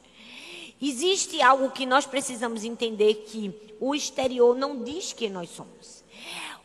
Existe 0.82 1.42
algo 1.42 1.70
que 1.72 1.86
nós 1.86 2.06
precisamos 2.06 2.64
entender 2.64 3.26
que 3.28 3.54
o 3.80 3.94
exterior 3.94 4.56
não 4.56 4.84
diz 4.84 5.14
quem 5.14 5.30
nós 5.30 5.50
somos. 5.50 6.04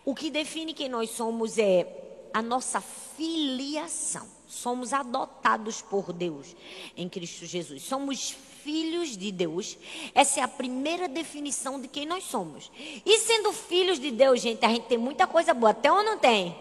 O 0.05 0.15
que 0.15 0.31
define 0.31 0.73
quem 0.73 0.89
nós 0.89 1.11
somos 1.11 1.59
é 1.59 2.29
a 2.33 2.41
nossa 2.41 2.81
filiação. 2.81 4.27
Somos 4.47 4.93
adotados 4.93 5.83
por 5.83 6.13
Deus 6.13 6.55
em 6.97 7.09
Cristo 7.09 7.45
Jesus. 7.45 7.83
Somos 7.83 8.31
filhos 8.63 9.17
de 9.17 9.31
Deus. 9.31 9.77
Essa 10.15 10.41
é 10.41 10.43
a 10.43 10.49
primeira 10.49 11.09
definição 11.09 11.81
de 11.81 11.89
quem 11.89 12.07
nós 12.07 12.25
somos. 12.25 12.71
E 13.05 13.19
sendo 13.19 13.53
filhos 13.53 13.99
de 13.99 14.11
Deus, 14.11 14.41
gente, 14.41 14.65
a 14.65 14.69
gente 14.69 14.87
tem 14.87 14.99
muita 14.99 15.27
coisa 15.27 15.53
boa. 15.53 15.71
Até 15.71 15.91
ou 15.91 16.03
não 16.03 16.19
tem? 16.19 16.57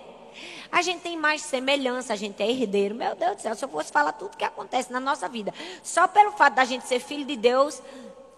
A 0.76 0.82
gente 0.82 1.00
tem 1.00 1.16
mais 1.16 1.42
semelhança, 1.42 2.12
a 2.12 2.18
gente 2.18 2.44
é 2.44 2.52
herdeiro. 2.52 2.94
Meu 2.94 3.16
Deus 3.16 3.38
do 3.38 3.42
céu, 3.42 3.56
se 3.56 3.64
eu 3.64 3.70
fosse 3.70 3.90
falar 3.94 4.12
tudo 4.12 4.36
que 4.36 4.44
acontece 4.44 4.92
na 4.92 5.00
nossa 5.00 5.30
vida, 5.30 5.54
só 5.82 6.06
pelo 6.06 6.34
fato 6.34 6.56
da 6.56 6.66
gente 6.66 6.86
ser 6.86 7.00
filho 7.00 7.24
de 7.24 7.38
Deus, 7.38 7.82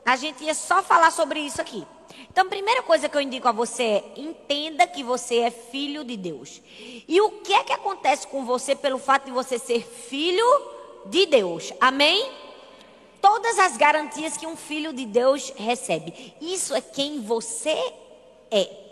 a 0.06 0.16
gente 0.16 0.44
ia 0.44 0.54
só 0.54 0.84
falar 0.84 1.10
sobre 1.10 1.40
isso 1.40 1.60
aqui. 1.60 1.84
Então, 2.30 2.46
a 2.46 2.48
primeira 2.48 2.84
coisa 2.84 3.10
que 3.10 3.18
eu 3.18 3.22
indico 3.22 3.48
a 3.48 3.52
você 3.52 3.82
é: 3.82 4.12
entenda 4.16 4.86
que 4.86 5.04
você 5.04 5.40
é 5.40 5.50
filho 5.50 6.04
de 6.04 6.16
Deus. 6.16 6.62
E 7.08 7.20
o 7.22 7.42
que 7.42 7.54
é 7.54 7.64
que 7.64 7.74
acontece 7.74 8.28
com 8.28 8.46
você 8.46 8.76
pelo 8.76 9.00
fato 9.00 9.26
de 9.26 9.32
você 9.32 9.58
ser 9.58 9.82
filho 9.82 10.46
de 11.08 11.26
Deus? 11.26 11.74
Amém? 11.82 12.32
Todas 13.20 13.58
as 13.58 13.78
garantias 13.78 14.38
que 14.38 14.46
um 14.46 14.56
filho 14.56 14.94
de 14.94 15.08
Deus 15.08 15.52
recebe. 15.58 16.36
Isso 16.40 16.76
é 16.76 16.82
quem 16.82 17.20
você 17.20 17.76
é. 18.52 18.87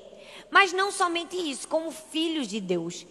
Mas 0.55 0.71
não 0.71 0.89
somente 0.89 1.35
isso, 1.35 1.67
como 1.67 1.91
filhos 1.91 2.47
de 2.47 2.61
Deus. 2.61 3.05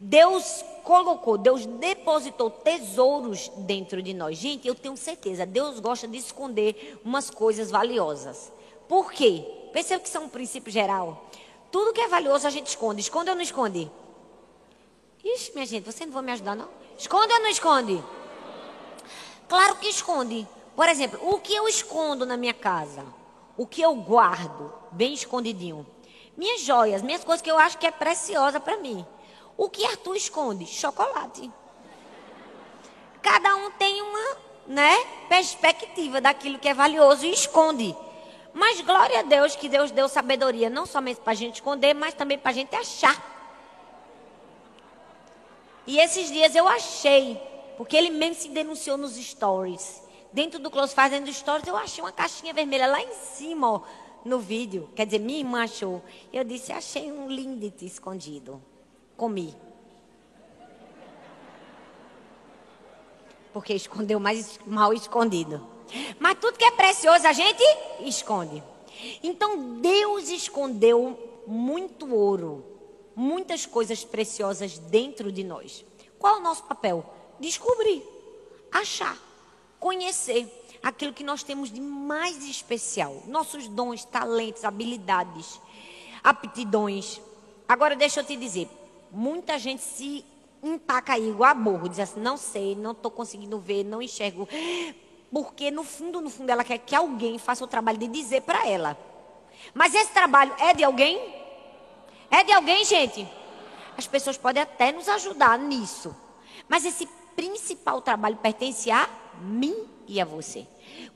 Deus 0.00 0.64
colocou, 0.82 1.38
Deus 1.38 1.64
depositou 1.64 2.50
tesouros 2.50 3.52
dentro 3.58 4.02
de 4.02 4.12
nós. 4.12 4.36
Gente, 4.36 4.66
eu 4.66 4.74
tenho 4.74 4.96
certeza, 4.96 5.46
Deus 5.46 5.78
gosta 5.78 6.08
de 6.08 6.18
esconder 6.18 7.00
umas 7.04 7.30
coisas 7.30 7.70
valiosas. 7.70 8.50
Por 8.88 9.12
quê? 9.12 9.44
Perceba 9.72 10.00
que 10.00 10.08
isso 10.08 10.18
é 10.18 10.20
um 10.20 10.28
princípio 10.28 10.72
geral. 10.72 11.30
Tudo 11.70 11.92
que 11.92 12.00
é 12.00 12.08
valioso 12.08 12.48
a 12.48 12.50
gente 12.50 12.66
esconde. 12.66 13.00
Esconde 13.00 13.30
ou 13.30 13.36
não 13.36 13.42
esconde? 13.42 13.88
Ixi, 15.22 15.52
minha 15.54 15.66
gente, 15.66 15.84
você 15.84 16.04
não 16.04 16.12
vai 16.12 16.24
me 16.24 16.32
ajudar, 16.32 16.56
não? 16.56 16.68
Esconde 16.98 17.32
ou 17.32 17.38
não 17.42 17.48
esconde? 17.48 18.02
Claro 19.48 19.76
que 19.76 19.86
esconde. 19.86 20.48
Por 20.74 20.88
exemplo, 20.88 21.20
o 21.30 21.38
que 21.38 21.54
eu 21.54 21.68
escondo 21.68 22.26
na 22.26 22.36
minha 22.36 22.52
casa? 22.52 23.04
O 23.56 23.68
que 23.68 23.80
eu 23.80 23.94
guardo 23.94 24.74
bem 24.90 25.14
escondidinho? 25.14 25.86
Minhas 26.36 26.62
joias, 26.62 27.02
minhas 27.02 27.24
coisas 27.24 27.42
que 27.42 27.50
eu 27.50 27.58
acho 27.58 27.78
que 27.78 27.86
é 27.86 27.90
preciosa 27.90 28.58
para 28.58 28.78
mim. 28.78 29.06
O 29.56 29.68
que 29.68 29.84
Arthur 29.84 30.16
esconde? 30.16 30.66
Chocolate. 30.66 31.50
Cada 33.20 33.54
um 33.56 33.70
tem 33.72 34.00
uma, 34.00 34.36
né, 34.66 34.96
perspectiva 35.28 36.20
daquilo 36.20 36.58
que 36.58 36.68
é 36.68 36.74
valioso 36.74 37.26
e 37.26 37.32
esconde. 37.32 37.94
Mas 38.54 38.80
glória 38.80 39.20
a 39.20 39.22
Deus 39.22 39.54
que 39.54 39.68
Deus 39.68 39.90
deu 39.90 40.08
sabedoria, 40.08 40.68
não 40.68 40.86
somente 40.86 41.20
para 41.20 41.32
a 41.32 41.36
gente 41.36 41.56
esconder, 41.56 41.94
mas 41.94 42.14
também 42.14 42.38
para 42.38 42.50
a 42.50 42.54
gente 42.54 42.74
achar. 42.74 43.30
E 45.86 45.98
esses 45.98 46.30
dias 46.30 46.54
eu 46.54 46.66
achei, 46.66 47.40
porque 47.76 47.96
ele 47.96 48.10
mesmo 48.10 48.34
se 48.36 48.48
denunciou 48.48 48.96
nos 48.96 49.16
stories. 49.16 50.02
Dentro 50.32 50.58
do 50.58 50.70
Close 50.70 50.94
fazendo 50.94 51.30
stories, 51.32 51.66
eu 51.66 51.76
achei 51.76 52.02
uma 52.02 52.12
caixinha 52.12 52.54
vermelha 52.54 52.86
lá 52.86 53.00
em 53.00 53.12
cima, 53.14 53.70
ó 53.70 53.80
no 54.24 54.38
vídeo. 54.38 54.88
Quer 54.94 55.06
dizer, 55.06 55.18
minha 55.18 55.40
irmã 55.40 55.64
achou. 55.64 56.02
Eu 56.32 56.44
disse, 56.44 56.72
achei 56.72 57.10
um 57.10 57.28
lindite 57.28 57.84
escondido. 57.86 58.62
Comi. 59.16 59.54
Porque 63.52 63.74
escondeu 63.74 64.18
mais 64.18 64.58
mal 64.66 64.92
escondido. 64.92 65.66
Mas 66.18 66.38
tudo 66.40 66.56
que 66.56 66.64
é 66.64 66.70
precioso 66.70 67.26
a 67.26 67.32
gente 67.32 67.62
esconde. 68.00 68.62
Então 69.22 69.80
Deus 69.80 70.28
escondeu 70.28 71.42
muito 71.46 72.14
ouro, 72.14 72.64
muitas 73.14 73.66
coisas 73.66 74.04
preciosas 74.04 74.78
dentro 74.78 75.30
de 75.32 75.44
nós. 75.44 75.84
Qual 76.18 76.36
é 76.36 76.38
o 76.38 76.42
nosso 76.42 76.64
papel? 76.64 77.04
Descobrir, 77.40 78.02
achar, 78.70 79.18
conhecer 79.78 80.61
aquilo 80.82 81.12
que 81.12 81.22
nós 81.22 81.42
temos 81.42 81.70
de 81.70 81.80
mais 81.80 82.44
especial, 82.44 83.22
nossos 83.26 83.68
dons, 83.68 84.04
talentos, 84.04 84.64
habilidades, 84.64 85.60
aptidões. 86.22 87.20
Agora 87.68 87.94
deixa 87.94 88.20
eu 88.20 88.24
te 88.24 88.36
dizer, 88.36 88.68
muita 89.10 89.58
gente 89.58 89.82
se 89.82 90.24
empaca 90.62 91.14
aí 91.14 91.28
igual 91.28 91.50
a 91.50 91.54
burro, 91.54 91.88
diz 91.88 91.98
assim, 91.98 92.20
não 92.20 92.36
sei, 92.36 92.74
não 92.74 92.92
estou 92.92 93.10
conseguindo 93.10 93.58
ver, 93.58 93.84
não 93.84 94.02
enxergo. 94.02 94.48
Porque 95.30 95.70
no 95.70 95.82
fundo, 95.82 96.20
no 96.20 96.28
fundo, 96.28 96.50
ela 96.50 96.62
quer 96.64 96.78
que 96.78 96.94
alguém 96.94 97.38
faça 97.38 97.64
o 97.64 97.68
trabalho 97.68 97.98
de 97.98 98.06
dizer 98.08 98.42
para 98.42 98.68
ela. 98.68 98.96
Mas 99.72 99.94
esse 99.94 100.10
trabalho 100.10 100.54
é 100.58 100.74
de 100.74 100.84
alguém? 100.84 101.42
É 102.30 102.44
de 102.44 102.52
alguém, 102.52 102.84
gente? 102.84 103.26
As 103.96 104.06
pessoas 104.06 104.36
podem 104.36 104.62
até 104.62 104.92
nos 104.92 105.08
ajudar 105.08 105.58
nisso. 105.58 106.14
Mas 106.68 106.84
esse 106.84 107.06
principal 107.34 108.00
trabalho 108.02 108.36
pertence 108.36 108.90
a 108.90 109.08
mim 109.42 109.74
e 110.06 110.20
a 110.20 110.24
você. 110.24 110.66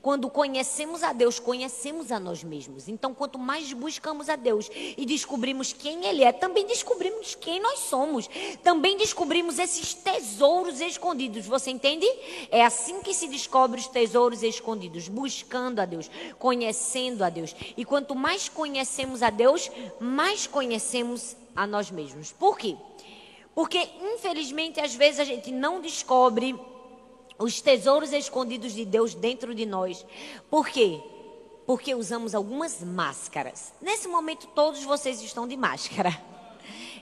Quando 0.01 0.29
conhecemos 0.29 1.03
a 1.03 1.13
Deus, 1.13 1.39
conhecemos 1.39 2.11
a 2.11 2.19
nós 2.19 2.43
mesmos. 2.43 2.87
Então, 2.87 3.13
quanto 3.13 3.37
mais 3.37 3.73
buscamos 3.73 4.29
a 4.29 4.35
Deus 4.35 4.69
e 4.73 5.05
descobrimos 5.05 5.73
quem 5.73 6.05
Ele 6.05 6.23
é, 6.23 6.31
também 6.31 6.65
descobrimos 6.65 7.35
quem 7.35 7.59
nós 7.59 7.79
somos. 7.79 8.29
Também 8.63 8.97
descobrimos 8.97 9.59
esses 9.59 9.93
tesouros 9.93 10.79
escondidos. 10.81 11.45
Você 11.45 11.71
entende? 11.71 12.05
É 12.49 12.63
assim 12.63 13.01
que 13.01 13.13
se 13.13 13.27
descobre 13.27 13.79
os 13.79 13.87
tesouros 13.87 14.43
escondidos, 14.43 15.07
buscando 15.07 15.79
a 15.79 15.85
Deus, 15.85 16.09
conhecendo 16.39 17.23
a 17.23 17.29
Deus. 17.29 17.55
E 17.75 17.83
quanto 17.83 18.15
mais 18.15 18.47
conhecemos 18.49 19.21
a 19.21 19.29
Deus, 19.29 19.69
mais 19.99 20.47
conhecemos 20.47 21.35
a 21.55 21.67
nós 21.67 21.91
mesmos. 21.91 22.31
Por 22.31 22.57
quê? 22.57 22.77
Porque, 23.53 23.89
infelizmente, 24.13 24.79
às 24.79 24.93
vezes 24.93 25.19
a 25.19 25.25
gente 25.25 25.51
não 25.51 25.81
descobre 25.81 26.55
os 27.37 27.61
tesouros 27.61 28.11
escondidos 28.13 28.73
de 28.73 28.85
Deus 28.85 29.13
dentro 29.13 29.53
de 29.53 29.65
nós. 29.65 30.05
Por 30.49 30.67
quê? 30.67 31.01
Porque 31.65 31.93
usamos 31.93 32.33
algumas 32.33 32.81
máscaras. 32.81 33.73
Nesse 33.81 34.07
momento, 34.07 34.47
todos 34.47 34.83
vocês 34.83 35.21
estão 35.21 35.47
de 35.47 35.57
máscara. 35.57 36.19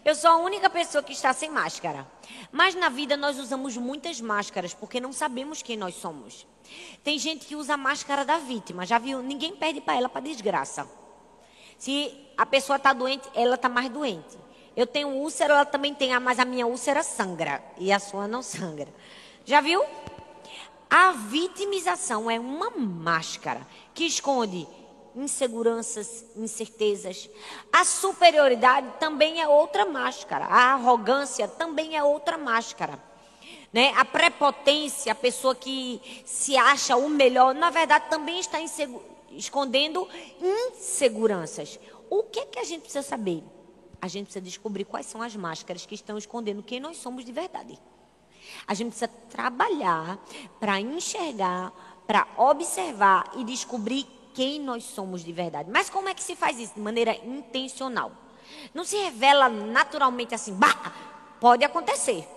Eu 0.04 0.13
sou 0.13 0.30
a 0.30 0.38
única 0.38 0.70
pessoa 0.70 1.04
que 1.04 1.13
está 1.13 1.34
sem 1.34 1.50
máscara. 1.50 2.08
Mas 2.51 2.75
na 2.75 2.89
vida 2.89 3.18
nós 3.18 3.39
usamos 3.39 3.75
muitas 3.75 4.22
máscaras 4.22 4.74
porque 4.74 5.00
não 5.00 5.12
sabemos 5.12 5.62
quem 5.62 5.75
nós 5.75 5.96
somos. 5.96 6.46
Tem 7.04 7.18
gente 7.18 7.46
que 7.46 7.56
usa 7.56 7.74
a 7.74 7.77
máscara 7.77 8.24
da 8.24 8.38
vítima. 8.38 8.86
Já 8.86 9.00
viu? 9.00 9.22
Ninguém 9.22 9.56
perde 9.56 9.82
para 9.82 9.96
ela 9.96 10.10
para 10.10 10.22
desgraça. 10.22 10.88
Se 11.77 12.15
a 12.38 12.46
pessoa 12.46 12.77
está 12.77 12.94
doente, 12.94 13.27
ela 13.34 13.56
está 13.56 13.68
mais 13.68 13.89
doente. 13.89 14.38
Eu 14.75 14.86
tenho 14.86 15.08
úlcera, 15.10 15.54
ela 15.54 15.65
também 15.65 15.94
tem, 15.94 16.18
mas 16.20 16.38
a 16.38 16.46
minha 16.46 16.68
úlcera 16.68 17.01
sangra 17.01 17.63
e 17.77 17.92
a 17.92 18.00
sua 18.00 18.27
não 18.27 18.42
sangra. 18.42 18.94
Já 19.46 19.62
viu? 19.62 19.82
A 20.89 21.12
vitimização 21.12 22.30
é 22.30 22.39
uma 22.39 22.70
máscara 22.70 23.65
que 23.94 24.06
esconde 24.06 24.68
inseguranças, 25.15 26.25
incertezas. 26.36 27.30
A 27.72 27.84
superioridade 27.86 28.88
também 29.00 29.42
é 29.42 29.48
outra 29.48 29.86
máscara. 29.86 30.46
A 30.46 30.74
arrogância 30.74 31.48
também 31.48 31.96
é 31.96 32.04
outra 32.04 32.38
máscara. 32.38 33.00
Né? 33.72 33.94
A 33.96 34.06
prepotência, 34.06 35.12
a 35.12 35.15
pessoa 35.15 35.56
que 35.56 36.01
se 36.25 36.56
acha 36.56 36.96
o 36.96 37.10
melhor, 37.10 37.54
na 37.56 37.70
verdade 37.70 38.10
também 38.10 38.39
está 38.39 38.60
escondendo 39.32 40.08
inseguranças. 40.42 41.80
O 42.10 42.24
que 42.24 42.39
é 42.39 42.46
que 42.46 42.60
a 42.60 42.63
gente 42.63 42.82
precisa 42.82 43.04
saber? 43.04 43.44
A 44.01 44.08
gente 44.08 44.25
precisa 44.25 44.44
descobrir 44.44 44.86
quais 44.86 45.06
são 45.06 45.22
as 45.22 45.36
máscaras 45.36 45.86
que 45.86 45.96
estão 45.96 46.18
escondendo 46.18 46.62
quem 46.62 46.80
nós 46.80 46.98
somos 46.98 47.25
de 47.25 47.32
verdade. 47.32 47.80
A 48.68 48.74
gente 48.74 48.90
precisa 48.90 49.08
trabalhar 49.08 50.18
para 50.60 50.80
enxergar, 50.80 51.72
para 52.08 52.28
observar 52.38 53.32
e 53.36 53.44
descobrir 53.44 54.08
quem 54.34 54.60
nós 54.60 54.84
somos 54.84 55.24
de 55.24 55.32
verdade. 55.32 55.70
Mas 55.72 55.90
como 55.90 56.10
é 56.10 56.14
que 56.14 56.24
se 56.24 56.36
faz 56.36 56.60
isso? 56.60 56.76
De 56.76 56.82
maneira 56.82 57.16
intencional. 57.26 58.12
Não 58.74 58.84
se 58.84 58.98
revela 58.98 59.50
naturalmente 59.50 60.36
assim, 60.36 60.54
bah, 60.54 60.94
pode 61.40 61.64
acontecer. 61.64 62.28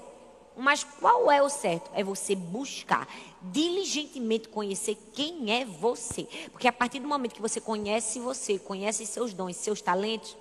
Mas 0.57 0.83
qual 0.83 1.31
é 1.31 1.41
o 1.41 1.49
certo? 1.49 1.91
É 1.95 2.03
você 2.03 2.35
buscar 2.35 3.07
diligentemente 3.41 4.49
conhecer 4.49 4.97
quem 5.13 5.53
é 5.53 5.65
você. 5.65 6.27
Porque 6.51 6.67
a 6.67 6.73
partir 6.73 6.99
do 6.99 7.07
momento 7.07 7.35
que 7.35 7.41
você 7.41 7.61
conhece 7.61 8.19
você, 8.19 8.59
conhece 8.59 9.07
seus 9.07 9.33
dons, 9.33 9.57
seus 9.57 9.81
talentos, 9.81 10.37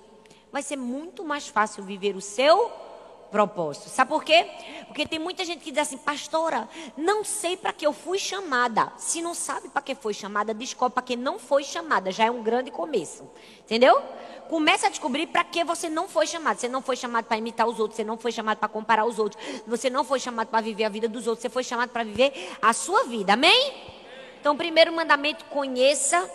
vai 0.50 0.62
ser 0.62 0.76
muito 0.76 1.24
mais 1.24 1.46
fácil 1.46 1.84
viver 1.84 2.16
o 2.16 2.20
seu 2.20 2.70
propósito. 3.30 3.88
Sabe 3.88 4.08
por 4.10 4.24
quê? 4.24 4.46
Porque 4.86 5.06
tem 5.06 5.18
muita 5.18 5.44
gente 5.44 5.62
que 5.62 5.70
diz 5.70 5.82
assim, 5.82 5.98
pastora, 5.98 6.68
não 6.96 7.24
sei 7.24 7.56
para 7.56 7.72
que 7.72 7.86
eu 7.86 7.92
fui 7.92 8.18
chamada. 8.18 8.92
Se 8.96 9.20
não 9.22 9.34
sabe 9.34 9.68
para 9.68 9.82
que 9.82 9.94
foi 9.94 10.14
chamada, 10.14 10.54
descobre 10.54 10.94
para 10.94 11.02
que 11.02 11.16
não 11.16 11.38
foi 11.38 11.62
chamada. 11.62 12.10
Já 12.10 12.24
é 12.24 12.30
um 12.30 12.42
grande 12.42 12.70
começo. 12.70 13.28
Entendeu? 13.60 14.02
Começa 14.48 14.86
a 14.86 14.90
descobrir 14.90 15.26
para 15.26 15.44
que 15.44 15.62
você 15.62 15.88
não 15.88 16.08
foi 16.08 16.26
chamado. 16.26 16.58
Você 16.58 16.68
não 16.68 16.80
foi 16.80 16.96
chamado 16.96 17.26
para 17.26 17.36
imitar 17.36 17.66
os 17.68 17.78
outros, 17.78 17.96
você 17.96 18.04
não 18.04 18.16
foi 18.16 18.32
chamado 18.32 18.58
para 18.58 18.68
comparar 18.68 19.04
os 19.04 19.18
outros, 19.18 19.42
você 19.66 19.90
não 19.90 20.04
foi 20.04 20.18
chamado 20.18 20.48
para 20.48 20.60
viver 20.60 20.84
a 20.84 20.88
vida 20.88 21.08
dos 21.08 21.26
outros, 21.26 21.42
você 21.42 21.50
foi 21.50 21.64
chamado 21.64 21.90
para 21.90 22.02
viver 22.02 22.56
a 22.60 22.72
sua 22.72 23.04
vida. 23.04 23.34
Amém? 23.34 23.74
Então, 24.40 24.56
primeiro 24.56 24.92
mandamento, 24.92 25.44
conheça 25.46 26.30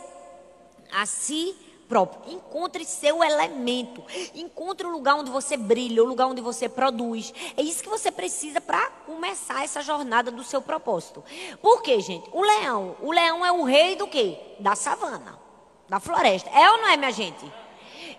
a 0.92 1.06
si 1.06 1.56
próprio. 1.88 2.34
Encontre 2.34 2.86
seu 2.86 3.24
elemento. 3.24 4.04
Encontre 4.34 4.86
o 4.88 4.92
lugar 4.92 5.16
onde 5.16 5.30
você 5.30 5.56
brilha, 5.56 6.04
o 6.04 6.08
lugar 6.08 6.28
onde 6.28 6.42
você 6.42 6.68
produz. 6.68 7.34
É 7.56 7.62
isso 7.62 7.84
que 7.84 7.90
você 7.90 8.12
precisa 8.12 8.60
para 8.60 8.90
começar 9.06 9.64
essa 9.64 9.82
jornada 9.82 10.32
do 10.32 10.44
seu 10.44 10.62
propósito. 10.62 11.24
Por 11.62 11.82
quê, 11.82 12.00
gente? 12.00 12.30
O 12.32 12.42
leão, 12.42 12.96
o 13.02 13.12
leão 13.12 13.46
é 13.46 13.52
o 13.52 13.64
rei 13.64 13.96
do 13.96 14.08
quê? 14.08 14.38
Da 14.60 14.76
savana, 14.76 15.40
da 15.88 16.00
floresta. 16.00 16.50
É 16.50 16.72
ou 16.72 16.78
não 16.78 16.90
é, 16.90 16.98
minha 16.98 17.12
gente? 17.12 17.52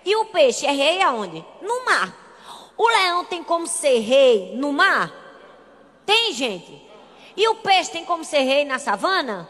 E 0.05 0.15
o 0.17 0.27
peixe 0.27 0.67
é 0.67 0.71
rei 0.71 1.03
aonde? 1.03 1.45
No 1.63 1.85
mar. 1.85 2.25
O 2.77 2.89
leão 2.89 3.25
tem 3.25 3.43
como 3.43 3.67
ser 3.67 4.01
rei 4.01 4.55
no 4.57 4.73
mar? 4.73 5.13
Tem, 6.05 6.33
gente. 6.33 6.83
E 7.37 7.49
o 7.49 7.57
peixe 7.57 7.91
tem 7.91 8.05
como 8.05 8.25
ser 8.25 8.41
rei 8.41 8.65
na 8.65 8.79
savana? 8.79 9.49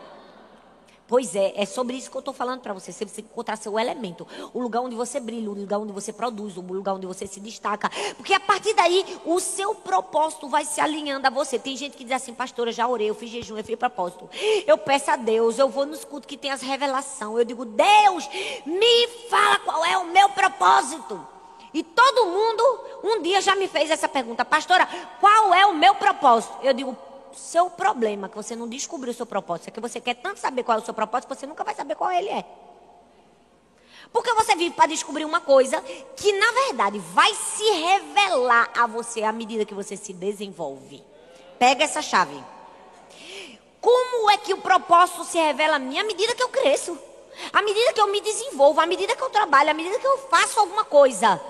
Pois 1.14 1.36
é, 1.36 1.52
é 1.54 1.64
sobre 1.64 1.96
isso 1.96 2.10
que 2.10 2.16
eu 2.16 2.18
estou 2.18 2.34
falando 2.34 2.60
para 2.60 2.74
você. 2.74 2.90
Você 2.90 3.04
precisa 3.04 3.24
encontrar 3.24 3.54
seu 3.54 3.78
elemento. 3.78 4.26
O 4.52 4.60
lugar 4.60 4.80
onde 4.80 4.96
você 4.96 5.20
brilha, 5.20 5.48
o 5.48 5.54
lugar 5.54 5.78
onde 5.78 5.92
você 5.92 6.12
produz, 6.12 6.56
o 6.56 6.60
lugar 6.60 6.94
onde 6.94 7.06
você 7.06 7.24
se 7.24 7.38
destaca. 7.38 7.88
Porque 8.16 8.34
a 8.34 8.40
partir 8.40 8.74
daí, 8.74 9.06
o 9.24 9.38
seu 9.38 9.76
propósito 9.76 10.48
vai 10.48 10.64
se 10.64 10.80
alinhando 10.80 11.24
a 11.28 11.30
você. 11.30 11.56
Tem 11.56 11.76
gente 11.76 11.96
que 11.96 12.02
diz 12.02 12.14
assim, 12.14 12.34
pastora, 12.34 12.72
já 12.72 12.88
orei, 12.88 13.10
eu 13.10 13.14
fiz 13.14 13.30
jejum, 13.30 13.56
eu 13.56 13.62
fiz 13.62 13.76
propósito. 13.76 14.28
Eu 14.66 14.76
peço 14.76 15.08
a 15.12 15.14
Deus, 15.14 15.56
eu 15.56 15.68
vou 15.68 15.86
nos 15.86 16.04
cultos 16.04 16.26
que 16.26 16.36
tem 16.36 16.50
as 16.50 16.62
revelações. 16.62 17.38
Eu 17.38 17.44
digo, 17.44 17.64
Deus, 17.64 18.28
me 18.66 19.06
fala 19.30 19.60
qual 19.60 19.84
é 19.84 19.96
o 19.96 20.06
meu 20.06 20.30
propósito. 20.30 21.24
E 21.72 21.84
todo 21.84 22.26
mundo 22.26 22.80
um 23.04 23.22
dia 23.22 23.40
já 23.40 23.54
me 23.54 23.68
fez 23.68 23.88
essa 23.88 24.08
pergunta, 24.08 24.44
pastora, 24.44 24.88
qual 25.20 25.54
é 25.54 25.64
o 25.64 25.74
meu 25.74 25.94
propósito? 25.94 26.58
Eu 26.60 26.74
digo, 26.74 26.98
seu 27.34 27.70
problema, 27.70 28.28
que 28.28 28.36
você 28.36 28.54
não 28.54 28.68
descobriu 28.68 29.12
o 29.12 29.16
seu 29.16 29.26
propósito, 29.26 29.68
é 29.68 29.70
que 29.70 29.80
você 29.80 30.00
quer 30.00 30.14
tanto 30.14 30.40
saber 30.40 30.62
qual 30.62 30.78
é 30.78 30.80
o 30.80 30.84
seu 30.84 30.94
propósito, 30.94 31.28
que 31.28 31.36
você 31.36 31.46
nunca 31.46 31.64
vai 31.64 31.74
saber 31.74 31.94
qual 31.94 32.10
ele 32.10 32.28
é. 32.28 32.44
Porque 34.12 34.32
você 34.34 34.54
vive 34.54 34.74
para 34.74 34.86
descobrir 34.86 35.24
uma 35.24 35.40
coisa 35.40 35.80
que, 36.16 36.32
na 36.32 36.52
verdade, 36.52 36.98
vai 36.98 37.34
se 37.34 37.64
revelar 37.64 38.70
a 38.76 38.86
você 38.86 39.24
à 39.24 39.32
medida 39.32 39.64
que 39.64 39.74
você 39.74 39.96
se 39.96 40.12
desenvolve. 40.12 41.02
Pega 41.58 41.82
essa 41.82 42.00
chave. 42.00 42.40
Como 43.80 44.30
é 44.30 44.36
que 44.38 44.54
o 44.54 44.58
propósito 44.58 45.24
se 45.24 45.36
revela 45.36 45.76
a 45.76 45.78
mim? 45.78 45.98
À 45.98 46.04
medida 46.04 46.34
que 46.34 46.42
eu 46.42 46.48
cresço. 46.48 46.96
À 47.52 47.60
medida 47.60 47.92
que 47.92 48.00
eu 48.00 48.06
me 48.06 48.20
desenvolvo, 48.20 48.80
à 48.80 48.86
medida 48.86 49.16
que 49.16 49.22
eu 49.22 49.30
trabalho, 49.30 49.70
à 49.70 49.74
medida 49.74 49.98
que 49.98 50.06
eu 50.06 50.18
faço 50.28 50.60
alguma 50.60 50.84
coisa. 50.84 51.40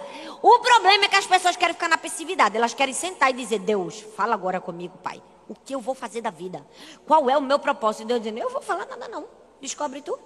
O 0.40 0.58
problema 0.60 1.04
é 1.04 1.08
que 1.08 1.16
as 1.16 1.26
pessoas 1.26 1.56
querem 1.56 1.74
ficar 1.74 1.88
na 1.88 1.98
passividade. 1.98 2.56
Elas 2.56 2.74
querem 2.74 2.94
sentar 2.94 3.30
e 3.30 3.34
dizer: 3.34 3.58
Deus, 3.58 4.00
fala 4.16 4.34
agora 4.34 4.60
comigo, 4.60 4.96
Pai. 5.02 5.22
O 5.48 5.54
que 5.54 5.74
eu 5.74 5.80
vou 5.80 5.94
fazer 5.94 6.20
da 6.20 6.30
vida? 6.30 6.66
Qual 7.06 7.28
é 7.28 7.36
o 7.36 7.42
meu 7.42 7.58
propósito? 7.58 8.06
Deus 8.06 8.20
dizendo, 8.20 8.38
eu 8.38 8.50
vou 8.50 8.62
falar 8.62 8.86
nada 8.86 9.08
não. 9.08 9.26
Descobre 9.60 10.00
tu. 10.02 10.18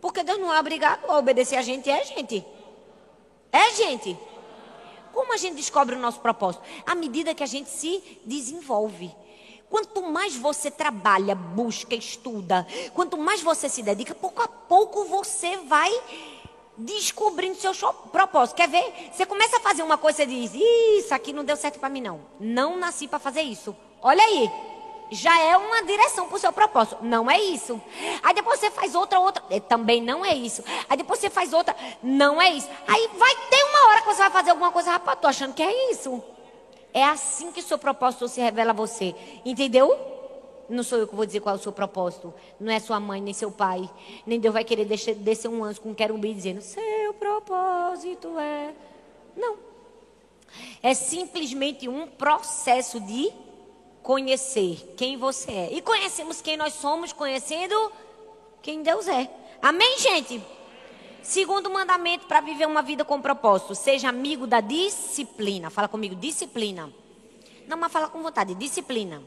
Porque 0.00 0.22
Deus 0.22 0.38
não 0.38 0.52
é 0.52 0.60
obrigado 0.60 1.10
a 1.10 1.18
obedecer 1.18 1.56
a 1.56 1.62
gente, 1.62 1.90
é 1.90 2.04
gente. 2.04 2.44
É 3.52 3.74
gente. 3.74 4.18
Como 5.12 5.32
a 5.32 5.36
gente 5.36 5.56
descobre 5.56 5.96
o 5.96 5.98
nosso 5.98 6.20
propósito? 6.20 6.62
À 6.86 6.94
medida 6.94 7.34
que 7.34 7.42
a 7.42 7.46
gente 7.46 7.68
se 7.68 8.20
desenvolve. 8.24 9.14
Quanto 9.68 10.02
mais 10.02 10.34
você 10.34 10.70
trabalha, 10.70 11.34
busca, 11.34 11.94
estuda, 11.94 12.66
quanto 12.94 13.18
mais 13.18 13.42
você 13.42 13.68
se 13.68 13.82
dedica, 13.82 14.14
pouco 14.14 14.40
a 14.40 14.48
pouco 14.48 15.04
você 15.04 15.58
vai 15.58 15.90
descobrindo 16.78 17.56
seu 17.56 17.74
propósito. 18.10 18.56
Quer 18.56 18.68
ver? 18.68 19.10
Você 19.12 19.26
começa 19.26 19.56
a 19.58 19.60
fazer 19.60 19.82
uma 19.82 19.98
coisa 19.98 20.22
e 20.22 20.26
diz: 20.26 20.52
Isso 20.54 21.12
aqui 21.12 21.32
não 21.32 21.44
deu 21.44 21.56
certo 21.56 21.78
para 21.78 21.88
mim, 21.88 22.00
não. 22.00 22.20
Não 22.40 22.78
nasci 22.78 23.08
para 23.08 23.18
fazer 23.18 23.42
isso. 23.42 23.76
Olha 24.02 24.22
aí. 24.22 24.50
Já 25.10 25.40
é 25.40 25.56
uma 25.56 25.82
direção 25.84 26.26
para 26.26 26.36
o 26.36 26.38
seu 26.38 26.52
propósito. 26.52 26.98
Não 27.02 27.30
é 27.30 27.40
isso. 27.40 27.80
Aí 28.22 28.34
depois 28.34 28.60
você 28.60 28.70
faz 28.70 28.94
outra, 28.94 29.18
outra. 29.18 29.42
Também 29.62 30.02
não 30.02 30.24
é 30.24 30.34
isso. 30.34 30.62
Aí 30.88 30.96
depois 30.96 31.18
você 31.18 31.30
faz 31.30 31.52
outra. 31.52 31.74
Não 32.02 32.40
é 32.40 32.50
isso. 32.50 32.68
Aí 32.86 33.08
vai 33.14 33.34
ter 33.48 33.64
uma 33.64 33.88
hora 33.88 34.00
que 34.02 34.06
você 34.06 34.22
vai 34.22 34.30
fazer 34.30 34.50
alguma 34.50 34.70
coisa. 34.70 34.90
Rapaz, 34.90 35.18
tô 35.20 35.26
achando 35.26 35.54
que 35.54 35.62
é 35.62 35.90
isso. 35.90 36.22
É 36.92 37.04
assim 37.04 37.50
que 37.52 37.60
o 37.60 37.62
seu 37.62 37.78
propósito 37.78 38.28
se 38.28 38.40
revela 38.40 38.70
a 38.70 38.74
você. 38.74 39.14
Entendeu? 39.44 39.96
Não 40.68 40.82
sou 40.82 40.98
eu 40.98 41.08
que 41.08 41.14
vou 41.14 41.24
dizer 41.24 41.40
qual 41.40 41.54
é 41.54 41.58
o 41.58 41.62
seu 41.62 41.72
propósito. 41.72 42.34
Não 42.60 42.70
é 42.70 42.78
sua 42.78 43.00
mãe, 43.00 43.20
nem 43.22 43.32
seu 43.32 43.50
pai. 43.50 43.88
Nem 44.26 44.38
Deus 44.38 44.52
vai 44.52 44.64
querer 44.64 44.84
descer, 44.84 45.14
descer 45.14 45.48
um 45.48 45.64
anjo 45.64 45.80
com 45.80 45.90
um 45.90 45.94
querubim 45.94 46.34
dizendo: 46.34 46.60
Seu 46.60 47.14
propósito 47.14 48.38
é. 48.38 48.74
Não. 49.34 49.56
É 50.82 50.92
simplesmente 50.92 51.88
um 51.88 52.06
processo 52.06 53.00
de 53.00 53.32
conhecer 54.08 54.94
quem 54.96 55.18
você 55.18 55.50
é. 55.52 55.68
E 55.70 55.82
conhecemos 55.82 56.40
quem 56.40 56.56
nós 56.56 56.72
somos 56.72 57.12
conhecendo 57.12 57.92
quem 58.62 58.82
Deus 58.82 59.06
é. 59.06 59.30
Amém, 59.60 59.98
gente? 59.98 60.42
Segundo 61.22 61.68
mandamento 61.68 62.24
para 62.24 62.40
viver 62.40 62.66
uma 62.66 62.80
vida 62.80 63.04
com 63.04 63.20
propósito: 63.20 63.74
seja 63.74 64.08
amigo 64.08 64.46
da 64.46 64.62
disciplina. 64.62 65.68
Fala 65.68 65.88
comigo, 65.88 66.14
disciplina. 66.14 66.90
Não, 67.66 67.76
mas 67.76 67.92
fala 67.92 68.08
com 68.08 68.22
vontade, 68.22 68.54
disciplina. 68.54 69.22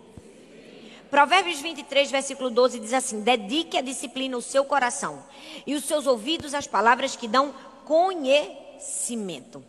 Provérbios 1.11 1.61
23, 1.61 2.09
versículo 2.09 2.49
12 2.49 2.79
diz 2.79 2.93
assim: 2.93 3.21
Dedique 3.21 3.77
a 3.77 3.81
disciplina 3.81 4.35
o 4.35 4.41
seu 4.41 4.65
coração 4.65 5.23
e 5.67 5.75
os 5.75 5.83
seus 5.83 6.07
ouvidos 6.07 6.55
às 6.55 6.65
palavras 6.65 7.15
que 7.15 7.27
dão 7.27 7.53
conhecimento. 7.85 9.63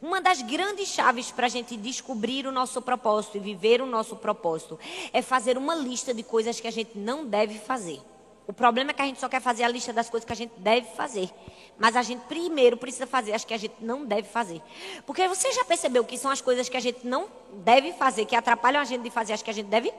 Uma 0.00 0.20
das 0.20 0.42
grandes 0.42 0.88
chaves 0.88 1.32
para 1.32 1.46
a 1.46 1.48
gente 1.48 1.76
descobrir 1.76 2.46
o 2.46 2.52
nosso 2.52 2.80
propósito 2.80 3.36
e 3.36 3.40
viver 3.40 3.82
o 3.82 3.86
nosso 3.86 4.14
propósito 4.14 4.78
é 5.12 5.20
fazer 5.20 5.58
uma 5.58 5.74
lista 5.74 6.14
de 6.14 6.22
coisas 6.22 6.60
que 6.60 6.68
a 6.68 6.70
gente 6.70 6.96
não 6.96 7.26
deve 7.26 7.58
fazer. 7.58 8.00
O 8.46 8.52
problema 8.52 8.92
é 8.92 8.94
que 8.94 9.02
a 9.02 9.06
gente 9.06 9.18
só 9.18 9.28
quer 9.28 9.42
fazer 9.42 9.64
a 9.64 9.68
lista 9.68 9.92
das 9.92 10.08
coisas 10.08 10.24
que 10.24 10.32
a 10.32 10.36
gente 10.36 10.52
deve 10.58 10.86
fazer. 10.92 11.28
Mas 11.76 11.96
a 11.96 12.02
gente 12.02 12.20
primeiro 12.26 12.76
precisa 12.76 13.08
fazer 13.08 13.32
as 13.32 13.44
que 13.44 13.52
a 13.52 13.58
gente 13.58 13.74
não 13.80 14.04
deve 14.06 14.28
fazer. 14.28 14.62
Porque 15.04 15.26
você 15.26 15.52
já 15.52 15.64
percebeu 15.64 16.04
que 16.04 16.16
são 16.16 16.30
as 16.30 16.40
coisas 16.40 16.68
que 16.68 16.76
a 16.76 16.80
gente 16.80 17.04
não 17.04 17.28
deve 17.52 17.92
fazer, 17.92 18.24
que 18.24 18.36
atrapalham 18.36 18.80
a 18.80 18.84
gente 18.84 19.02
de 19.02 19.10
fazer 19.10 19.32
as 19.32 19.42
que 19.42 19.50
a 19.50 19.52
gente 19.52 19.66
deve? 19.66 19.92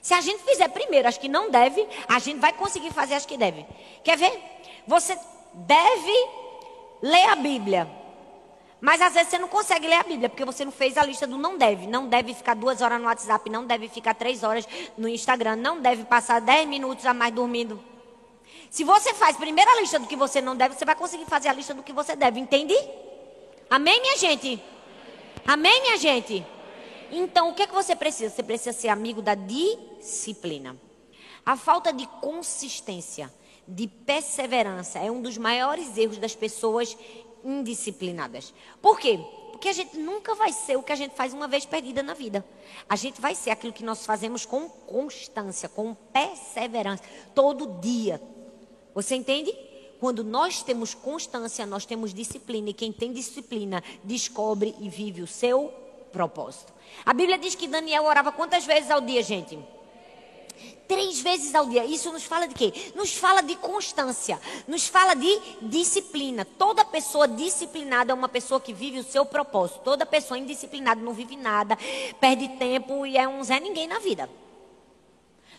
Se 0.00 0.14
a 0.14 0.20
gente 0.20 0.44
fizer 0.44 0.68
primeiro 0.68 1.08
as 1.08 1.18
que 1.18 1.28
não 1.28 1.50
deve, 1.50 1.84
a 2.08 2.20
gente 2.20 2.38
vai 2.38 2.52
conseguir 2.52 2.92
fazer 2.92 3.14
as 3.14 3.26
que 3.26 3.36
deve. 3.36 3.66
Quer 4.04 4.16
ver? 4.16 4.40
Você 4.86 5.18
deve 5.52 6.28
ler 7.02 7.28
a 7.30 7.34
Bíblia. 7.34 8.05
Mas 8.80 9.00
às 9.00 9.14
vezes 9.14 9.30
você 9.30 9.38
não 9.38 9.48
consegue 9.48 9.86
ler 9.86 9.96
a 9.96 10.02
Bíblia, 10.02 10.28
porque 10.28 10.44
você 10.44 10.64
não 10.64 10.72
fez 10.72 10.98
a 10.98 11.04
lista 11.04 11.26
do 11.26 11.38
não 11.38 11.56
deve. 11.56 11.86
Não 11.86 12.08
deve 12.08 12.34
ficar 12.34 12.54
duas 12.54 12.82
horas 12.82 13.00
no 13.00 13.06
WhatsApp, 13.06 13.48
não 13.48 13.64
deve 13.64 13.88
ficar 13.88 14.14
três 14.14 14.42
horas 14.42 14.68
no 14.96 15.08
Instagram, 15.08 15.56
não 15.56 15.80
deve 15.80 16.04
passar 16.04 16.40
dez 16.40 16.68
minutos 16.68 17.06
a 17.06 17.14
mais 17.14 17.32
dormindo. 17.32 17.82
Se 18.70 18.84
você 18.84 19.14
faz 19.14 19.36
primeiro 19.36 19.70
a 19.70 19.80
lista 19.80 19.98
do 19.98 20.06
que 20.06 20.16
você 20.16 20.40
não 20.40 20.54
deve, 20.54 20.74
você 20.74 20.84
vai 20.84 20.94
conseguir 20.94 21.24
fazer 21.24 21.48
a 21.48 21.52
lista 21.52 21.72
do 21.72 21.82
que 21.82 21.92
você 21.92 22.14
deve, 22.14 22.38
entende? 22.38 22.74
Amém, 23.70 24.00
minha 24.02 24.16
gente? 24.18 24.62
Amém, 25.46 25.80
minha 25.82 25.96
gente? 25.96 26.44
Então, 27.10 27.50
o 27.50 27.54
que 27.54 27.62
é 27.62 27.66
que 27.66 27.74
você 27.74 27.96
precisa? 27.96 28.34
Você 28.34 28.42
precisa 28.42 28.72
ser 28.72 28.88
amigo 28.88 29.22
da 29.22 29.34
disciplina. 29.34 30.76
A 31.44 31.56
falta 31.56 31.92
de 31.92 32.06
consistência, 32.20 33.32
de 33.66 33.86
perseverança, 33.86 34.98
é 34.98 35.10
um 35.10 35.22
dos 35.22 35.38
maiores 35.38 35.96
erros 35.96 36.18
das 36.18 36.34
pessoas 36.34 36.96
indisciplinadas. 37.46 38.52
Por 38.82 38.98
quê? 38.98 39.18
Porque 39.52 39.68
a 39.68 39.72
gente 39.72 39.96
nunca 39.96 40.34
vai 40.34 40.52
ser 40.52 40.76
o 40.76 40.82
que 40.82 40.92
a 40.92 40.96
gente 40.96 41.14
faz 41.14 41.32
uma 41.32 41.48
vez 41.48 41.64
perdida 41.64 42.02
na 42.02 42.12
vida. 42.12 42.44
A 42.88 42.96
gente 42.96 43.20
vai 43.20 43.34
ser 43.34 43.50
aquilo 43.50 43.72
que 43.72 43.84
nós 43.84 44.04
fazemos 44.04 44.44
com 44.44 44.68
constância, 44.68 45.68
com 45.68 45.94
perseverança, 45.94 47.02
todo 47.34 47.80
dia. 47.80 48.20
Você 48.94 49.14
entende? 49.14 49.56
Quando 49.98 50.22
nós 50.22 50.62
temos 50.62 50.92
constância, 50.92 51.64
nós 51.64 51.86
temos 51.86 52.12
disciplina. 52.12 52.70
E 52.70 52.74
quem 52.74 52.92
tem 52.92 53.12
disciplina 53.12 53.82
descobre 54.04 54.74
e 54.78 54.90
vive 54.90 55.22
o 55.22 55.26
seu 55.26 55.72
propósito. 56.12 56.72
A 57.04 57.14
Bíblia 57.14 57.38
diz 57.38 57.54
que 57.54 57.66
Daniel 57.66 58.04
orava 58.04 58.32
quantas 58.32 58.66
vezes 58.66 58.90
ao 58.90 59.00
dia, 59.00 59.22
gente? 59.22 59.58
Três 60.88 61.20
vezes 61.20 61.54
ao 61.54 61.66
dia. 61.66 61.84
Isso 61.84 62.12
nos 62.12 62.24
fala 62.24 62.46
de 62.46 62.54
quê? 62.54 62.92
Nos 62.94 63.14
fala 63.14 63.42
de 63.42 63.56
constância. 63.56 64.40
Nos 64.68 64.86
fala 64.86 65.14
de 65.14 65.40
disciplina. 65.62 66.44
Toda 66.44 66.84
pessoa 66.84 67.26
disciplinada 67.26 68.12
é 68.12 68.14
uma 68.14 68.28
pessoa 68.28 68.60
que 68.60 68.72
vive 68.72 69.00
o 69.00 69.04
seu 69.04 69.24
propósito. 69.26 69.80
Toda 69.80 70.06
pessoa 70.06 70.38
indisciplinada 70.38 71.00
não 71.00 71.12
vive 71.12 71.36
nada, 71.36 71.76
perde 72.20 72.48
tempo 72.56 73.04
e 73.04 73.16
é 73.16 73.26
um 73.26 73.42
Zé 73.42 73.58
Ninguém 73.58 73.88
na 73.88 73.98
vida. 73.98 74.30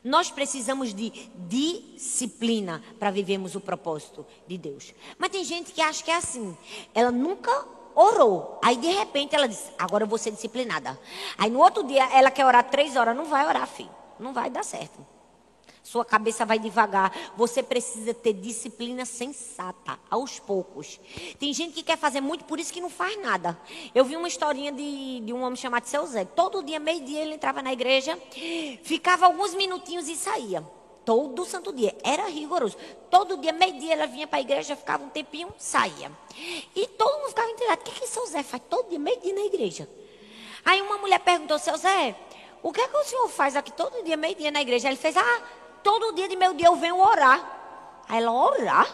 Nós 0.04 0.32
precisamos 0.32 0.94
de 0.94 1.10
disciplina 1.36 2.82
para 2.98 3.12
vivermos 3.12 3.56
o 3.56 3.60
propósito 3.60 4.26
de 4.48 4.58
Deus. 4.58 4.94
Mas 5.18 5.30
tem 5.30 5.44
gente 5.44 5.74
que 5.74 5.82
acha 5.82 6.04
que 6.04 6.12
é 6.12 6.16
assim. 6.16 6.58
Ela 6.94 7.12
nunca 7.12 7.66
orou. 7.94 8.60
Aí 8.64 8.78
de 8.78 8.88
repente 8.88 9.36
ela 9.36 9.48
disse: 9.48 9.70
Agora 9.78 10.04
eu 10.04 10.08
vou 10.08 10.18
ser 10.18 10.32
disciplinada. 10.32 10.98
Aí 11.38 11.50
no 11.50 11.60
outro 11.60 11.84
dia 11.84 12.08
ela 12.14 12.32
quer 12.32 12.46
orar 12.46 12.70
três 12.70 12.96
horas. 12.96 13.16
Não 13.16 13.26
vai 13.26 13.46
orar, 13.46 13.68
filho. 13.68 13.90
Não 14.20 14.34
vai 14.34 14.50
dar 14.50 14.64
certo. 14.64 15.17
Sua 15.88 16.04
cabeça 16.04 16.46
vai 16.46 16.60
devagar. 16.60 17.32
Você 17.38 17.64
precisa 17.64 18.14
ter 18.14 18.34
disciplina 18.34 19.06
sensata, 19.06 19.98
aos 20.10 20.38
poucos. 20.38 21.00
Tem 21.40 21.54
gente 21.54 21.76
que 21.76 21.82
quer 21.82 21.98
fazer 21.98 22.20
muito, 22.20 22.44
por 22.44 22.60
isso 22.60 22.74
que 22.74 22.82
não 22.82 22.90
faz 22.90 23.18
nada. 23.22 23.58
Eu 23.96 24.04
vi 24.04 24.18
uma 24.18 24.28
historinha 24.28 24.70
de, 24.70 25.22
de 25.22 25.32
um 25.32 25.44
homem 25.44 25.56
chamado 25.56 25.86
Seu 25.86 26.06
Zé. 26.06 26.26
Todo 26.26 26.62
dia, 26.62 26.78
meio-dia, 26.78 27.22
ele 27.22 27.36
entrava 27.36 27.62
na 27.62 27.72
igreja, 27.72 28.20
ficava 28.84 29.28
alguns 29.28 29.54
minutinhos 29.54 30.10
e 30.10 30.18
saía. 30.18 30.62
Todo 31.06 31.46
santo 31.46 31.72
dia. 31.72 31.96
Era 32.04 32.28
rigoroso. 32.28 32.76
Todo 33.10 33.38
dia, 33.38 33.54
meio-dia, 33.54 33.94
ela 33.94 34.08
vinha 34.08 34.28
para 34.28 34.40
a 34.40 34.42
igreja, 34.42 34.76
ficava 34.76 35.06
um 35.06 35.10
tempinho, 35.10 35.54
saía. 35.58 36.12
E 36.76 36.86
todo 36.86 37.20
mundo 37.20 37.30
ficava 37.30 37.50
intrigado. 37.50 37.80
O 37.80 37.84
que, 37.86 38.02
que 38.02 38.08
seu 38.08 38.26
Zé 38.26 38.44
faz 38.44 38.62
todo 38.70 38.90
dia, 38.90 39.00
meio-dia 39.00 39.34
na 39.34 39.46
igreja? 39.46 39.90
Aí 40.66 40.82
uma 40.82 40.98
mulher 40.98 41.20
perguntou, 41.20 41.58
seu 41.58 41.78
Zé, 41.78 42.14
o 42.62 42.74
que 42.74 42.82
é 42.82 42.88
que 42.90 42.98
o 42.98 43.04
senhor 43.06 43.30
faz 43.30 43.56
aqui 43.56 43.72
todo 43.72 44.04
dia, 44.04 44.18
meio-dia 44.18 44.52
na 44.52 44.62
igreja? 44.62 44.90
Ele 44.90 44.98
fez, 44.98 45.16
ah, 45.16 45.44
todo 45.84 46.14
dia 46.14 46.28
de 46.28 46.36
meio-dia 46.36 46.68
eu 46.68 46.76
venho 46.76 46.98
orar. 46.98 47.40
Aí 48.08 48.22
ela, 48.22 48.32
orar? 48.32 48.88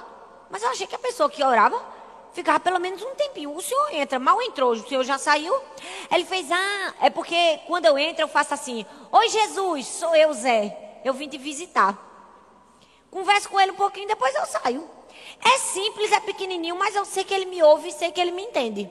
Mas 0.49 0.63
eu 0.63 0.69
achei 0.69 0.87
que 0.87 0.95
a 0.95 0.99
pessoa 0.99 1.29
que 1.29 1.43
orava 1.43 1.81
ficava 2.33 2.59
pelo 2.59 2.79
menos 2.79 3.01
um 3.01 3.15
tempinho. 3.15 3.55
O 3.55 3.61
senhor 3.61 3.93
entra, 3.93 4.19
mal 4.19 4.41
entrou, 4.41 4.71
o 4.71 4.87
senhor 4.87 5.03
já 5.03 5.17
saiu. 5.17 5.55
Ele 6.11 6.25
fez, 6.25 6.51
ah, 6.51 6.93
é 7.01 7.09
porque 7.09 7.59
quando 7.67 7.85
eu 7.85 7.97
entro 7.97 8.23
eu 8.23 8.27
faço 8.27 8.53
assim: 8.53 8.85
Oi 9.11 9.29
Jesus, 9.29 9.85
sou 9.87 10.15
eu, 10.15 10.33
Zé 10.33 10.83
eu 11.03 11.13
vim 11.13 11.27
te 11.27 11.37
visitar. 11.37 11.97
Converso 13.11 13.49
com 13.49 13.59
ele 13.59 13.71
um 13.71 13.75
pouquinho, 13.75 14.07
depois 14.07 14.33
eu 14.33 14.45
saio. 14.45 14.89
É 15.43 15.57
simples, 15.57 16.11
é 16.11 16.19
pequenininho, 16.19 16.75
mas 16.77 16.95
eu 16.95 17.05
sei 17.05 17.23
que 17.23 17.33
ele 17.33 17.45
me 17.45 17.61
ouve 17.61 17.89
e 17.89 17.91
sei 17.91 18.11
que 18.11 18.19
ele 18.19 18.31
me 18.31 18.41
entende. 18.41 18.89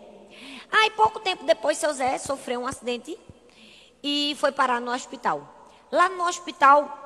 Aí, 0.70 0.90
pouco 0.90 1.18
tempo 1.20 1.44
depois, 1.44 1.78
seu 1.78 1.92
Zé 1.92 2.18
sofreu 2.18 2.61
um 2.61 2.66
acidente 2.66 3.18
e 4.02 4.37
foi 4.38 4.52
parar 4.52 4.81
no 4.81 4.92
hospital. 4.92 5.42
Lá 5.90 6.09
no 6.09 6.26
hospital, 6.26 7.02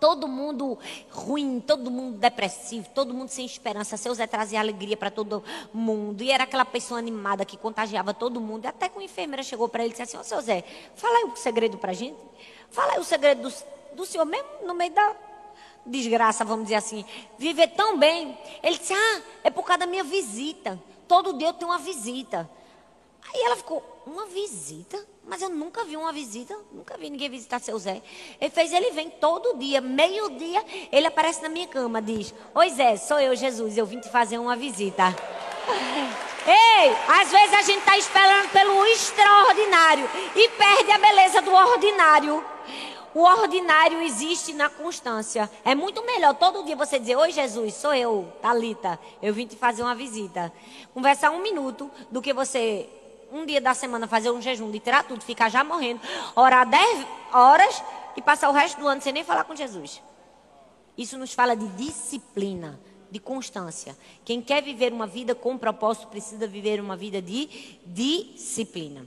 todo 0.00 0.28
mundo 0.28 0.78
ruim, 1.10 1.60
todo 1.60 1.90
mundo 1.90 2.18
depressivo, 2.18 2.88
todo 2.94 3.14
mundo 3.14 3.28
sem 3.28 3.44
esperança. 3.44 3.96
Seu 3.96 4.14
Zé 4.14 4.26
trazia 4.26 4.60
alegria 4.60 4.96
para 4.96 5.10
todo 5.10 5.42
mundo. 5.72 6.22
E 6.22 6.30
era 6.30 6.44
aquela 6.44 6.64
pessoa 6.64 6.98
animada 6.98 7.44
que 7.44 7.56
contagiava 7.56 8.14
todo 8.14 8.40
mundo. 8.40 8.64
E 8.64 8.68
até 8.68 8.88
que 8.88 8.96
uma 8.96 9.04
enfermeira 9.04 9.42
chegou 9.42 9.68
para 9.68 9.82
ele 9.82 9.90
e 9.90 9.92
disse 9.92 10.02
assim: 10.02 10.16
Ô, 10.16 10.24
seu 10.24 10.40
Zé, 10.40 10.64
fala 10.94 11.18
aí 11.18 11.24
o 11.24 11.36
segredo 11.36 11.78
para 11.78 11.92
gente. 11.92 12.18
Fala 12.70 12.92
aí 12.92 13.00
o 13.00 13.04
segredo 13.04 13.42
dos 13.42 13.64
do 13.94 14.06
Senhor, 14.06 14.24
mesmo 14.24 14.46
no 14.64 14.74
meio 14.74 14.92
da 14.92 15.16
desgraça, 15.84 16.44
vamos 16.44 16.64
dizer 16.64 16.76
assim, 16.76 17.04
viver 17.36 17.68
tão 17.68 17.98
bem. 17.98 18.38
Ele 18.62 18.78
disse: 18.78 18.94
Ah, 18.94 19.22
é 19.42 19.50
por 19.50 19.64
causa 19.64 19.80
da 19.80 19.86
minha 19.86 20.04
visita. 20.04 20.80
Todo 21.08 21.36
dia 21.36 21.48
eu 21.48 21.54
tenho 21.54 21.70
uma 21.70 21.78
visita. 21.78 22.48
Aí 23.34 23.42
ela 23.42 23.56
ficou: 23.56 23.82
Uma 24.06 24.26
visita? 24.26 25.04
Mas 25.24 25.42
eu 25.42 25.50
nunca 25.50 25.84
vi 25.84 25.96
uma 25.96 26.10
visita, 26.10 26.56
nunca 26.72 26.96
vi 26.96 27.10
ninguém 27.10 27.28
visitar 27.28 27.60
seu 27.60 27.78
Zé. 27.78 28.02
Ele 28.40 28.50
fez, 28.50 28.72
ele 28.72 28.90
vem 28.92 29.10
todo 29.10 29.58
dia, 29.58 29.78
meio-dia, 29.78 30.64
ele 30.90 31.06
aparece 31.06 31.42
na 31.42 31.48
minha 31.50 31.66
cama, 31.66 32.00
diz: 32.00 32.32
Oi 32.54 32.70
Zé, 32.70 32.96
sou 32.96 33.20
eu, 33.20 33.36
Jesus, 33.36 33.76
eu 33.76 33.84
vim 33.84 34.00
te 34.00 34.08
fazer 34.08 34.38
uma 34.38 34.56
visita. 34.56 35.04
Ei, 36.48 36.96
às 37.08 37.30
vezes 37.30 37.52
a 37.52 37.62
gente 37.62 37.80
está 37.80 37.98
esperando 37.98 38.48
pelo 38.50 38.86
extraordinário 38.86 40.08
e 40.34 40.48
perde 40.48 40.90
a 40.92 40.98
beleza 40.98 41.42
do 41.42 41.52
ordinário. 41.52 42.42
O 43.14 43.22
ordinário 43.22 44.00
existe 44.02 44.52
na 44.52 44.70
constância. 44.70 45.50
É 45.64 45.74
muito 45.74 46.04
melhor 46.04 46.34
todo 46.34 46.64
dia 46.64 46.76
você 46.76 46.98
dizer: 46.98 47.16
Oi, 47.16 47.32
Jesus, 47.32 47.74
sou 47.74 47.94
eu, 47.94 48.32
Talita. 48.40 48.98
Eu 49.20 49.34
vim 49.34 49.46
te 49.46 49.56
fazer 49.56 49.82
uma 49.82 49.94
visita. 49.94 50.52
Conversar 50.94 51.30
um 51.30 51.42
minuto 51.42 51.90
do 52.10 52.22
que 52.22 52.32
você, 52.32 52.88
um 53.30 53.44
dia 53.44 53.60
da 53.60 53.74
semana, 53.74 54.06
fazer 54.06 54.30
um 54.30 54.40
jejum 54.40 54.70
de 54.70 54.80
tirar 54.80 55.04
tudo, 55.04 55.22
ficar 55.22 55.48
já 55.48 55.62
morrendo, 55.62 56.00
orar 56.34 56.68
10 56.68 57.06
horas 57.32 57.82
e 58.16 58.22
passar 58.22 58.48
o 58.48 58.52
resto 58.52 58.80
do 58.80 58.88
ano 58.88 59.00
sem 59.00 59.12
nem 59.12 59.24
falar 59.24 59.44
com 59.44 59.54
Jesus. 59.54 60.02
Isso 60.96 61.16
nos 61.16 61.32
fala 61.32 61.54
de 61.54 61.66
disciplina, 61.68 62.80
de 63.10 63.20
constância. 63.20 63.96
Quem 64.24 64.42
quer 64.42 64.62
viver 64.62 64.92
uma 64.92 65.06
vida 65.06 65.34
com 65.34 65.56
propósito 65.56 66.08
precisa 66.08 66.46
viver 66.46 66.80
uma 66.80 66.96
vida 66.96 67.22
de 67.22 67.78
disciplina. 67.86 69.06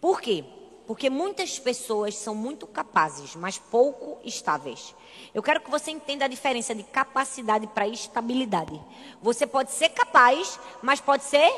Por 0.00 0.20
quê? 0.20 0.44
Porque 0.86 1.08
muitas 1.08 1.58
pessoas 1.58 2.14
são 2.14 2.34
muito 2.34 2.66
capazes, 2.66 3.34
mas 3.34 3.58
pouco 3.58 4.18
estáveis. 4.22 4.94
Eu 5.32 5.42
quero 5.42 5.60
que 5.60 5.70
você 5.70 5.90
entenda 5.90 6.26
a 6.26 6.28
diferença 6.28 6.74
de 6.74 6.82
capacidade 6.82 7.66
para 7.68 7.88
estabilidade. 7.88 8.78
Você 9.22 9.46
pode 9.46 9.72
ser 9.72 9.88
capaz, 9.88 10.60
mas 10.82 11.00
pode 11.00 11.24
ser 11.24 11.50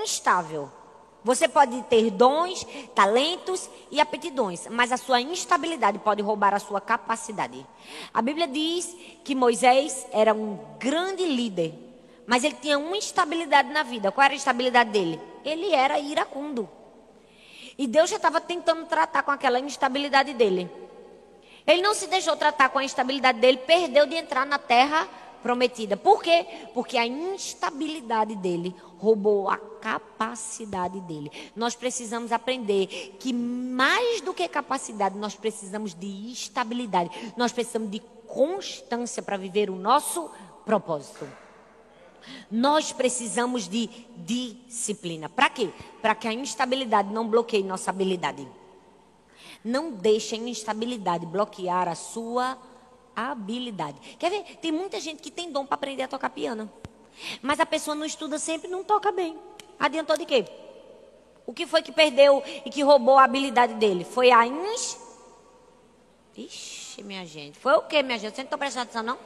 instável. 0.00 0.70
Você 1.24 1.48
pode 1.48 1.82
ter 1.84 2.10
dons, 2.10 2.66
talentos 2.94 3.68
e 3.90 4.00
aptidões, 4.00 4.66
mas 4.70 4.92
a 4.92 4.96
sua 4.96 5.20
instabilidade 5.20 5.98
pode 5.98 6.22
roubar 6.22 6.54
a 6.54 6.60
sua 6.60 6.80
capacidade. 6.80 7.66
A 8.14 8.22
Bíblia 8.22 8.46
diz 8.46 8.96
que 9.24 9.34
Moisés 9.34 10.06
era 10.12 10.32
um 10.32 10.58
grande 10.78 11.24
líder, 11.26 11.74
mas 12.26 12.44
ele 12.44 12.56
tinha 12.60 12.78
uma 12.78 12.96
instabilidade 12.96 13.70
na 13.70 13.82
vida. 13.82 14.12
Qual 14.12 14.24
era 14.24 14.34
a 14.34 14.36
instabilidade 14.36 14.90
dele? 14.90 15.20
Ele 15.44 15.74
era 15.74 15.98
iracundo. 15.98 16.68
E 17.76 17.86
Deus 17.86 18.10
já 18.10 18.16
estava 18.16 18.40
tentando 18.40 18.86
tratar 18.86 19.22
com 19.22 19.30
aquela 19.30 19.58
instabilidade 19.58 20.34
dele. 20.34 20.70
Ele 21.66 21.82
não 21.82 21.94
se 21.94 22.06
deixou 22.06 22.36
tratar 22.36 22.70
com 22.70 22.78
a 22.78 22.84
instabilidade 22.84 23.38
dele, 23.38 23.58
perdeu 23.58 24.06
de 24.06 24.16
entrar 24.16 24.46
na 24.46 24.58
terra 24.58 25.06
prometida. 25.42 25.96
Por 25.96 26.22
quê? 26.22 26.46
Porque 26.74 26.96
a 26.96 27.06
instabilidade 27.06 28.36
dele 28.36 28.74
roubou 28.98 29.48
a 29.48 29.56
capacidade 29.56 31.00
dele. 31.00 31.30
Nós 31.54 31.74
precisamos 31.74 32.32
aprender 32.32 32.86
que 33.18 33.32
mais 33.32 34.20
do 34.20 34.34
que 34.34 34.46
capacidade, 34.48 35.16
nós 35.16 35.34
precisamos 35.34 35.94
de 35.94 36.32
estabilidade. 36.32 37.10
Nós 37.36 37.52
precisamos 37.52 37.90
de 37.90 38.00
constância 38.26 39.22
para 39.22 39.36
viver 39.36 39.70
o 39.70 39.76
nosso 39.76 40.30
propósito. 40.64 41.26
Nós 42.50 42.92
precisamos 42.92 43.68
de 43.68 43.88
disciplina. 44.16 45.28
Para 45.28 45.48
quê? 45.48 45.70
Para 46.02 46.14
que 46.14 46.28
a 46.28 46.32
instabilidade 46.32 47.12
não 47.12 47.26
bloqueie 47.26 47.62
nossa 47.62 47.90
habilidade. 47.90 48.46
Não 49.64 49.90
deixe 49.92 50.34
a 50.34 50.38
instabilidade 50.38 51.26
bloquear 51.26 51.88
a 51.88 51.94
sua 51.94 52.50
habilidade. 52.50 52.67
Quer 54.18 54.30
ver? 54.30 54.56
Tem 54.56 54.72
muita 54.72 55.00
gente 55.00 55.22
que 55.22 55.30
tem 55.30 55.50
dom 55.50 55.66
para 55.66 55.74
aprender 55.74 56.04
a 56.04 56.08
tocar 56.08 56.30
piano. 56.30 56.70
Mas 57.42 57.60
a 57.60 57.66
pessoa 57.66 57.94
não 57.94 58.04
estuda 58.04 58.38
sempre 58.38 58.68
não 58.68 58.84
toca 58.84 59.10
bem. 59.10 59.38
Adiantou 59.78 60.16
de 60.16 60.24
quê? 60.24 60.44
O 61.46 61.52
que 61.52 61.66
foi 61.66 61.82
que 61.82 61.92
perdeu 61.92 62.42
e 62.64 62.70
que 62.70 62.82
roubou 62.82 63.18
a 63.18 63.24
habilidade 63.24 63.74
dele? 63.74 64.04
Foi 64.04 64.30
a 64.30 64.46
ins... 64.46 64.98
Ixi, 66.36 67.02
minha 67.02 67.26
gente. 67.26 67.58
Foi 67.58 67.72
o 67.72 67.82
quê, 67.82 68.02
minha 68.02 68.18
gente? 68.18 68.36
Você 68.36 68.42
não 68.42 68.46
está 68.46 68.58
prestando 68.58 68.84
atenção, 68.84 69.02
não? 69.02 69.18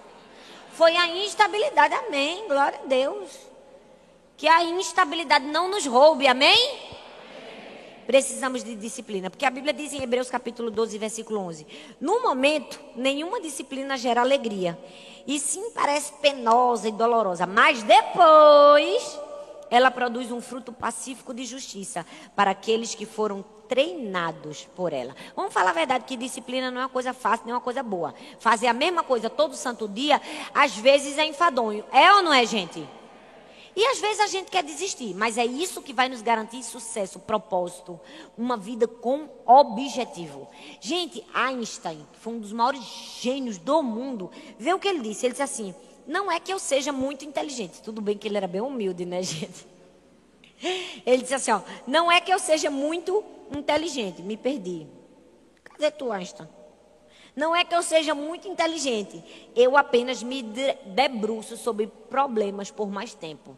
foi 0.72 0.96
a 0.96 1.07
instabilidade. 1.07 1.94
Amém. 1.94 2.46
Glória 2.48 2.81
a 2.83 2.87
Deus. 2.87 3.31
Que 4.37 4.48
a 4.48 4.64
instabilidade 4.64 5.44
não 5.46 5.68
nos 5.68 5.87
roube. 5.87 6.26
Amém? 6.26 6.78
Precisamos 8.06 8.64
de 8.64 8.74
disciplina, 8.74 9.30
porque 9.30 9.46
a 9.46 9.50
Bíblia 9.50 9.72
diz 9.72 9.92
em 9.92 10.02
Hebreus 10.02 10.30
capítulo 10.30 10.70
12, 10.70 10.98
versículo 10.98 11.40
11: 11.40 11.66
No 12.00 12.22
momento, 12.22 12.80
nenhuma 12.96 13.40
disciplina 13.40 13.96
gera 13.96 14.20
alegria, 14.20 14.78
e 15.26 15.38
sim 15.38 15.70
parece 15.70 16.12
penosa 16.14 16.88
e 16.88 16.92
dolorosa, 16.92 17.46
mas 17.46 17.82
depois 17.82 19.18
ela 19.70 19.90
produz 19.90 20.30
um 20.30 20.40
fruto 20.40 20.72
pacífico 20.72 21.32
de 21.32 21.44
justiça 21.44 22.04
para 22.36 22.50
aqueles 22.50 22.94
que 22.94 23.06
foram 23.06 23.42
treinados 23.66 24.68
por 24.76 24.92
ela. 24.92 25.16
Vamos 25.34 25.54
falar 25.54 25.70
a 25.70 25.72
verdade 25.72 26.04
que 26.04 26.14
disciplina 26.14 26.70
não 26.70 26.82
é 26.82 26.84
uma 26.84 26.90
coisa 26.90 27.14
fácil, 27.14 27.46
nem 27.46 27.54
uma 27.54 27.60
coisa 27.60 27.82
boa. 27.82 28.14
Fazer 28.38 28.66
a 28.66 28.74
mesma 28.74 29.02
coisa 29.02 29.30
todo 29.30 29.54
santo 29.54 29.88
dia, 29.88 30.20
às 30.52 30.76
vezes 30.76 31.16
é 31.16 31.24
enfadonho. 31.24 31.82
É 31.90 32.12
ou 32.12 32.22
não 32.22 32.34
é, 32.34 32.44
gente? 32.44 32.86
E 33.74 33.87
às 33.87 33.98
vezes 33.98 34.20
a 34.20 34.26
gente 34.26 34.50
quer 34.50 34.62
desistir, 34.62 35.14
mas 35.14 35.38
é 35.38 35.46
isso 35.46 35.80
que 35.80 35.94
vai 35.94 36.08
nos 36.08 36.20
garantir 36.20 36.62
sucesso, 36.62 37.18
propósito, 37.18 37.98
uma 38.37 38.56
vida 38.56 38.87
com 38.87 39.28
objetivo. 39.46 40.48
Gente, 40.80 41.24
Einstein, 41.32 42.06
que 42.12 42.18
foi 42.18 42.35
um 42.35 42.38
dos 42.38 42.52
maiores 42.52 42.82
gênios 43.20 43.56
do 43.56 43.82
mundo, 43.82 44.30
vê 44.58 44.74
o 44.74 44.78
que 44.78 44.88
ele 44.88 45.00
disse. 45.00 45.24
Ele 45.24 45.32
disse 45.32 45.42
assim: 45.42 45.74
não 46.06 46.30
é 46.30 46.38
que 46.38 46.52
eu 46.52 46.58
seja 46.58 46.92
muito 46.92 47.24
inteligente. 47.24 47.80
Tudo 47.82 48.00
bem 48.00 48.18
que 48.18 48.28
ele 48.28 48.37
era 48.37 48.46
bem 48.46 48.61
humilde, 48.61 49.06
né, 49.06 49.22
gente? 49.22 49.66
Ele 51.06 51.22
disse 51.22 51.35
assim: 51.35 51.52
ó, 51.52 51.61
não 51.87 52.12
é 52.12 52.20
que 52.20 52.32
eu 52.32 52.38
seja 52.38 52.70
muito 52.70 53.24
inteligente, 53.56 54.22
me 54.22 54.37
perdi. 54.37 54.87
Cadê 55.64 55.90
tu, 55.90 56.12
Einstein? 56.12 56.48
Não 57.35 57.56
é 57.56 57.64
que 57.64 57.74
eu 57.74 57.82
seja 57.82 58.14
muito 58.14 58.46
inteligente, 58.46 59.50
eu 59.56 59.74
apenas 59.78 60.22
me 60.22 60.42
debruço 60.42 61.56
sobre 61.56 61.87
problemas 61.87 62.70
por 62.70 62.90
mais 62.90 63.14
tempo. 63.14 63.56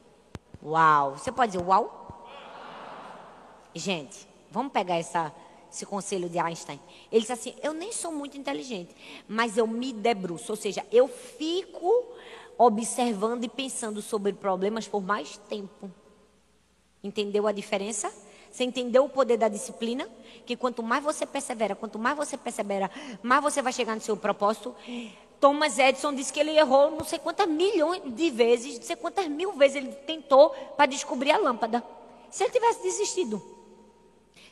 Uau! 0.64 1.18
Você 1.18 1.30
pode 1.30 1.52
dizer 1.52 1.64
uau? 1.64 2.02
Gente, 3.74 4.26
vamos 4.50 4.72
pegar 4.72 4.96
essa, 4.96 5.34
esse 5.70 5.84
conselho 5.84 6.28
de 6.28 6.38
Einstein. 6.38 6.80
Ele 7.12 7.20
disse 7.20 7.32
assim: 7.32 7.54
Eu 7.62 7.74
nem 7.74 7.92
sou 7.92 8.12
muito 8.12 8.38
inteligente, 8.38 8.94
mas 9.28 9.58
eu 9.58 9.66
me 9.66 9.92
debruço, 9.92 10.52
ou 10.52 10.56
seja, 10.56 10.86
eu 10.90 11.08
fico 11.08 12.06
observando 12.56 13.44
e 13.44 13.48
pensando 13.48 14.00
sobre 14.00 14.32
problemas 14.32 14.86
por 14.88 15.02
mais 15.02 15.36
tempo. 15.48 15.90
Entendeu 17.02 17.46
a 17.46 17.52
diferença? 17.52 18.10
Você 18.50 18.62
entendeu 18.62 19.04
o 19.04 19.08
poder 19.08 19.36
da 19.36 19.48
disciplina? 19.48 20.08
Que 20.46 20.56
quanto 20.56 20.80
mais 20.80 21.02
você 21.02 21.26
persevera, 21.26 21.74
quanto 21.74 21.98
mais 21.98 22.16
você 22.16 22.36
persevera, 22.36 22.88
mais 23.20 23.42
você 23.42 23.60
vai 23.60 23.72
chegar 23.72 23.96
no 23.96 24.00
seu 24.00 24.16
propósito. 24.16 24.74
Thomas 25.44 25.78
Edison 25.78 26.14
disse 26.14 26.32
que 26.32 26.40
ele 26.40 26.56
errou 26.56 26.92
não 26.92 27.04
sei 27.04 27.18
quantas 27.18 27.46
milhões 27.46 28.00
de 28.14 28.30
vezes, 28.30 28.78
não 28.78 28.82
sei 28.82 28.96
quantas 28.96 29.28
mil 29.28 29.52
vezes 29.52 29.76
ele 29.76 29.92
tentou 29.92 30.48
para 30.74 30.86
descobrir 30.86 31.32
a 31.32 31.36
lâmpada. 31.36 31.84
Se 32.30 32.44
ele 32.44 32.50
tivesse 32.50 32.82
desistido, 32.82 33.42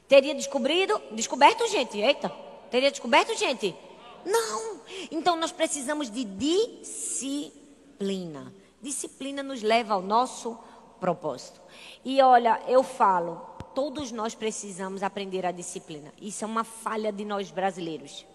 teria 0.07 0.35
descobrido, 0.35 1.01
descoberto, 1.13 1.67
gente, 1.67 1.97
eita, 1.97 2.29
teria 2.71 2.91
descoberto, 2.91 3.35
gente? 3.35 3.75
Não. 4.23 4.83
Então 5.11 5.35
nós 5.35 5.51
precisamos 5.51 6.11
de 6.11 6.25
disciplina. 6.25 7.73
Disciplina 8.83 9.43
nos 9.43 9.63
leva 9.63 9.95
ao 9.95 10.03
nosso 10.03 10.59
propósito. 11.01 11.59
E 12.05 12.21
olha, 12.21 12.61
eu 12.69 12.83
falo, 12.83 13.41
todos 13.75 14.13
nós 14.13 14.35
precisamos 14.35 15.03
aprender 15.03 15.47
a 15.47 15.53
disciplina. 15.53 16.13
Isso 16.21 16.45
é 16.45 16.47
uma 16.47 16.65
falha 16.65 17.11
de 17.11 17.25
nós 17.25 17.51
brasileiros. 17.51 18.27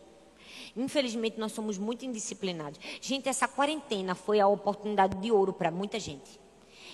Infelizmente, 0.76 1.40
nós 1.40 1.52
somos 1.52 1.78
muito 1.78 2.06
indisciplinados. 2.06 2.80
Gente, 3.02 3.30
essa 3.30 3.48
quarentena 3.48 4.16
foi 4.16 4.40
a 4.40 4.48
oportunidade 4.48 5.18
de 5.18 5.32
ouro 5.32 5.54
para 5.54 5.72
muita 5.72 6.00
gente. 6.00 6.40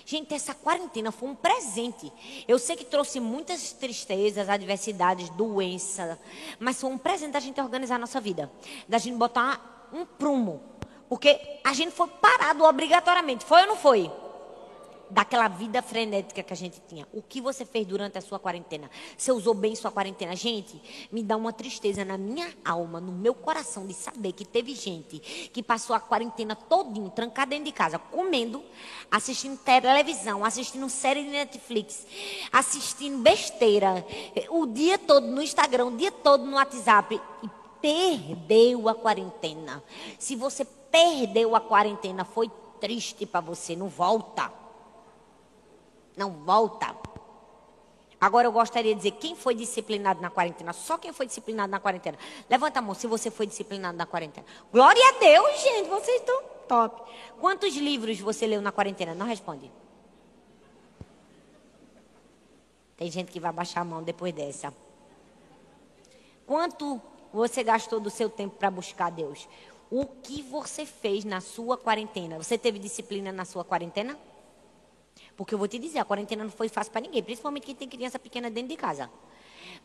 Gente, 0.06 0.34
essa 0.34 0.54
quarentena 0.54 1.10
foi 1.10 1.30
um 1.30 1.34
presente. 1.34 2.12
Eu 2.46 2.58
sei 2.58 2.76
que 2.76 2.84
trouxe 2.84 3.18
muitas 3.18 3.72
tristezas, 3.72 4.48
adversidades, 4.48 5.30
doença, 5.30 6.18
mas 6.58 6.78
foi 6.78 6.90
um 6.90 6.98
presente 6.98 7.32
da 7.32 7.40
gente 7.40 7.60
organizar 7.60 7.96
a 7.96 7.98
nossa 7.98 8.20
vida, 8.20 8.52
da 8.86 8.98
gente 8.98 9.16
botar 9.16 9.88
um 9.92 10.04
prumo, 10.04 10.62
porque 11.08 11.40
a 11.64 11.72
gente 11.72 11.92
foi 11.92 12.08
parado 12.08 12.64
obrigatoriamente. 12.64 13.44
Foi 13.44 13.62
ou 13.62 13.68
não 13.68 13.76
foi? 13.76 14.10
Daquela 15.14 15.46
vida 15.46 15.80
frenética 15.80 16.42
que 16.42 16.52
a 16.52 16.56
gente 16.56 16.82
tinha. 16.88 17.06
O 17.12 17.22
que 17.22 17.40
você 17.40 17.64
fez 17.64 17.86
durante 17.86 18.18
a 18.18 18.20
sua 18.20 18.40
quarentena? 18.40 18.90
Você 19.16 19.30
usou 19.30 19.54
bem 19.54 19.76
sua 19.76 19.92
quarentena? 19.92 20.34
Gente, 20.34 20.82
me 21.12 21.22
dá 21.22 21.36
uma 21.36 21.52
tristeza 21.52 22.04
na 22.04 22.18
minha 22.18 22.52
alma, 22.64 23.00
no 23.00 23.12
meu 23.12 23.32
coração, 23.32 23.86
de 23.86 23.94
saber 23.94 24.32
que 24.32 24.44
teve 24.44 24.74
gente 24.74 25.20
que 25.52 25.62
passou 25.62 25.94
a 25.94 26.00
quarentena 26.00 26.56
todinho, 26.56 27.10
trancada 27.10 27.50
dentro 27.50 27.66
de 27.66 27.72
casa, 27.72 27.96
comendo, 27.96 28.62
assistindo 29.08 29.56
televisão, 29.58 30.44
assistindo 30.44 30.88
série 30.90 31.22
de 31.22 31.30
Netflix, 31.30 32.04
assistindo 32.52 33.22
besteira, 33.22 34.04
o 34.50 34.66
dia 34.66 34.98
todo 34.98 35.28
no 35.28 35.40
Instagram, 35.40 35.86
o 35.86 35.96
dia 35.96 36.10
todo 36.10 36.44
no 36.44 36.56
WhatsApp 36.56 37.20
e 37.40 37.48
perdeu 37.80 38.88
a 38.88 38.94
quarentena. 38.94 39.80
Se 40.18 40.34
você 40.34 40.64
perdeu 40.64 41.54
a 41.54 41.60
quarentena, 41.60 42.24
foi 42.24 42.50
triste 42.80 43.24
para 43.24 43.40
você, 43.40 43.76
não 43.76 43.88
volta. 43.88 44.63
Não 46.16 46.30
volta. 46.30 46.94
Agora 48.20 48.46
eu 48.46 48.52
gostaria 48.52 48.94
de 48.94 49.02
dizer 49.02 49.10
quem 49.12 49.36
foi 49.36 49.54
disciplinado 49.54 50.20
na 50.20 50.30
quarentena. 50.30 50.72
Só 50.72 50.96
quem 50.96 51.12
foi 51.12 51.26
disciplinado 51.26 51.70
na 51.70 51.78
quarentena. 51.78 52.18
Levanta 52.48 52.78
a 52.78 52.82
mão 52.82 52.94
se 52.94 53.06
você 53.06 53.30
foi 53.30 53.46
disciplinado 53.46 53.98
na 53.98 54.06
quarentena. 54.06 54.46
Glória 54.72 55.02
a 55.08 55.18
Deus, 55.18 55.60
gente. 55.62 55.88
Vocês 55.88 56.20
estão 56.20 56.42
top. 56.66 57.02
Quantos 57.38 57.76
livros 57.76 58.18
você 58.20 58.46
leu 58.46 58.62
na 58.62 58.72
quarentena? 58.72 59.14
Não 59.14 59.26
responde. 59.26 59.70
Tem 62.96 63.10
gente 63.10 63.30
que 63.30 63.40
vai 63.40 63.52
baixar 63.52 63.82
a 63.82 63.84
mão 63.84 64.02
depois 64.02 64.32
dessa. 64.32 64.72
Quanto 66.46 67.00
você 67.32 67.62
gastou 67.62 68.00
do 68.00 68.08
seu 68.08 68.30
tempo 68.30 68.56
para 68.56 68.70
buscar 68.70 69.10
Deus? 69.10 69.48
O 69.90 70.06
que 70.06 70.42
você 70.42 70.86
fez 70.86 71.24
na 71.24 71.40
sua 71.40 71.76
quarentena? 71.76 72.38
Você 72.38 72.56
teve 72.56 72.78
disciplina 72.78 73.30
na 73.32 73.44
sua 73.44 73.64
quarentena? 73.64 74.16
Porque 75.36 75.54
eu 75.54 75.58
vou 75.58 75.66
te 75.66 75.78
dizer, 75.78 75.98
a 75.98 76.04
quarentena 76.04 76.44
não 76.44 76.50
foi 76.50 76.68
fácil 76.68 76.92
para 76.92 77.00
ninguém, 77.00 77.22
principalmente 77.22 77.66
quem 77.66 77.74
tem 77.74 77.88
criança 77.88 78.18
pequena 78.18 78.50
dentro 78.50 78.68
de 78.68 78.76
casa. 78.76 79.10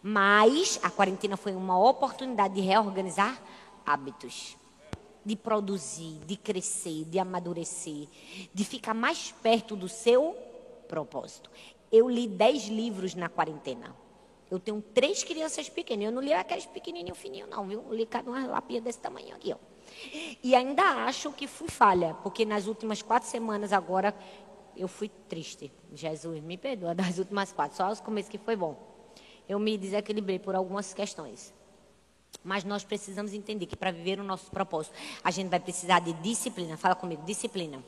Mas 0.01 0.79
a 0.83 0.89
quarentena 0.89 1.35
foi 1.35 1.55
uma 1.55 1.77
oportunidade 1.77 2.55
de 2.55 2.61
reorganizar 2.61 3.41
hábitos, 3.85 4.57
de 5.25 5.35
produzir, 5.35 6.19
de 6.25 6.37
crescer, 6.37 7.05
de 7.05 7.19
amadurecer, 7.19 8.07
de 8.53 8.63
ficar 8.63 8.93
mais 8.93 9.31
perto 9.41 9.75
do 9.75 9.89
seu 9.89 10.37
propósito. 10.87 11.49
Eu 11.91 12.07
li 12.09 12.27
dez 12.27 12.67
livros 12.67 13.15
na 13.15 13.27
quarentena. 13.27 13.95
Eu 14.49 14.59
tenho 14.59 14.81
três 14.81 15.23
crianças 15.23 15.69
pequenas. 15.69 16.05
Eu 16.05 16.11
não 16.11 16.21
li 16.21 16.33
aqueles 16.33 16.65
pequenininhos 16.65 17.17
fininhos, 17.17 17.49
não, 17.49 17.67
viu? 17.67 17.83
Eu 17.87 17.95
li 17.95 18.05
cada 18.05 18.29
uma 18.29 18.47
lapinha 18.47 18.81
desse 18.81 18.99
tamanho 18.99 19.35
aqui, 19.35 19.53
ó. 19.53 19.57
E 20.43 20.55
ainda 20.55 20.83
acho 21.05 21.31
que 21.31 21.47
fui 21.47 21.67
falha, 21.67 22.15
porque 22.23 22.45
nas 22.45 22.67
últimas 22.67 23.01
quatro 23.01 23.27
semanas 23.27 23.73
agora 23.73 24.15
eu 24.79 24.87
fui 24.87 25.09
triste. 25.27 25.71
Jesus 25.93 26.41
me 26.41 26.57
perdoa 26.57 26.93
das 26.95 27.17
últimas 27.17 27.51
quatro, 27.51 27.77
só 27.77 27.89
os 27.89 27.99
começos 27.99 28.29
que 28.29 28.37
foi 28.37 28.55
bom. 28.55 28.77
Eu 29.47 29.59
me 29.59 29.77
desequilibrei 29.77 30.39
por 30.39 30.55
algumas 30.55 30.93
questões. 30.93 31.53
Mas 32.43 32.63
nós 32.63 32.83
precisamos 32.83 33.33
entender 33.33 33.65
que 33.65 33.75
para 33.75 33.91
viver 33.91 34.19
o 34.19 34.23
nosso 34.23 34.49
propósito, 34.51 34.95
a 35.23 35.31
gente 35.31 35.49
vai 35.49 35.59
precisar 35.59 35.99
de 35.99 36.13
disciplina. 36.13 36.77
Fala 36.77 36.95
comigo, 36.95 37.23
disciplina. 37.25 37.83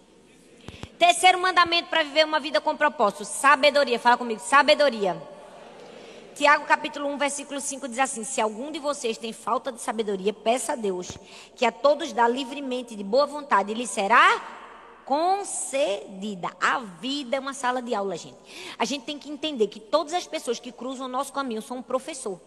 Terceiro 0.98 1.40
mandamento 1.40 1.90
para 1.90 2.04
viver 2.04 2.26
uma 2.26 2.40
vida 2.40 2.60
com 2.60 2.76
propósito, 2.76 3.24
sabedoria. 3.24 4.00
Fala 4.00 4.18
comigo, 4.18 4.42
sabedoria. 4.42 5.22
Tiago 6.36 6.66
capítulo 6.66 7.08
1, 7.10 7.18
versículo 7.18 7.62
5 7.62 7.88
diz 7.88 8.00
assim: 8.00 8.24
Se 8.24 8.42
algum 8.42 8.72
de 8.72 8.80
vocês 8.80 9.18
tem 9.18 9.32
falta 9.32 9.72
de 9.72 9.80
sabedoria, 9.82 10.34
peça 10.34 10.74
a 10.74 10.76
Deus, 10.76 11.18
que 11.56 11.66
a 11.66 11.72
todos 11.72 12.14
dá 12.14 12.28
livremente 12.28 12.96
de 12.96 13.04
boa 13.04 13.26
vontade, 13.26 13.72
e 13.72 13.76
lhe 13.76 13.88
será 13.88 14.61
concedida. 15.12 16.56
A 16.62 16.80
vida 16.80 17.36
é 17.36 17.40
uma 17.42 17.54
sala 17.54 17.82
de 17.82 17.94
aula, 17.94 18.16
gente. 18.16 18.38
A 18.80 18.86
gente 18.86 19.04
tem 19.04 19.20
que 19.20 19.30
entender 19.30 19.68
que 19.68 19.78
todas 19.78 20.14
as 20.14 20.26
pessoas 20.26 20.58
que 20.58 20.72
cruzam 20.72 21.06
o 21.06 21.10
nosso 21.10 21.34
caminho 21.34 21.62
são 21.62 21.80
um 21.80 21.82
professor. 21.82 22.40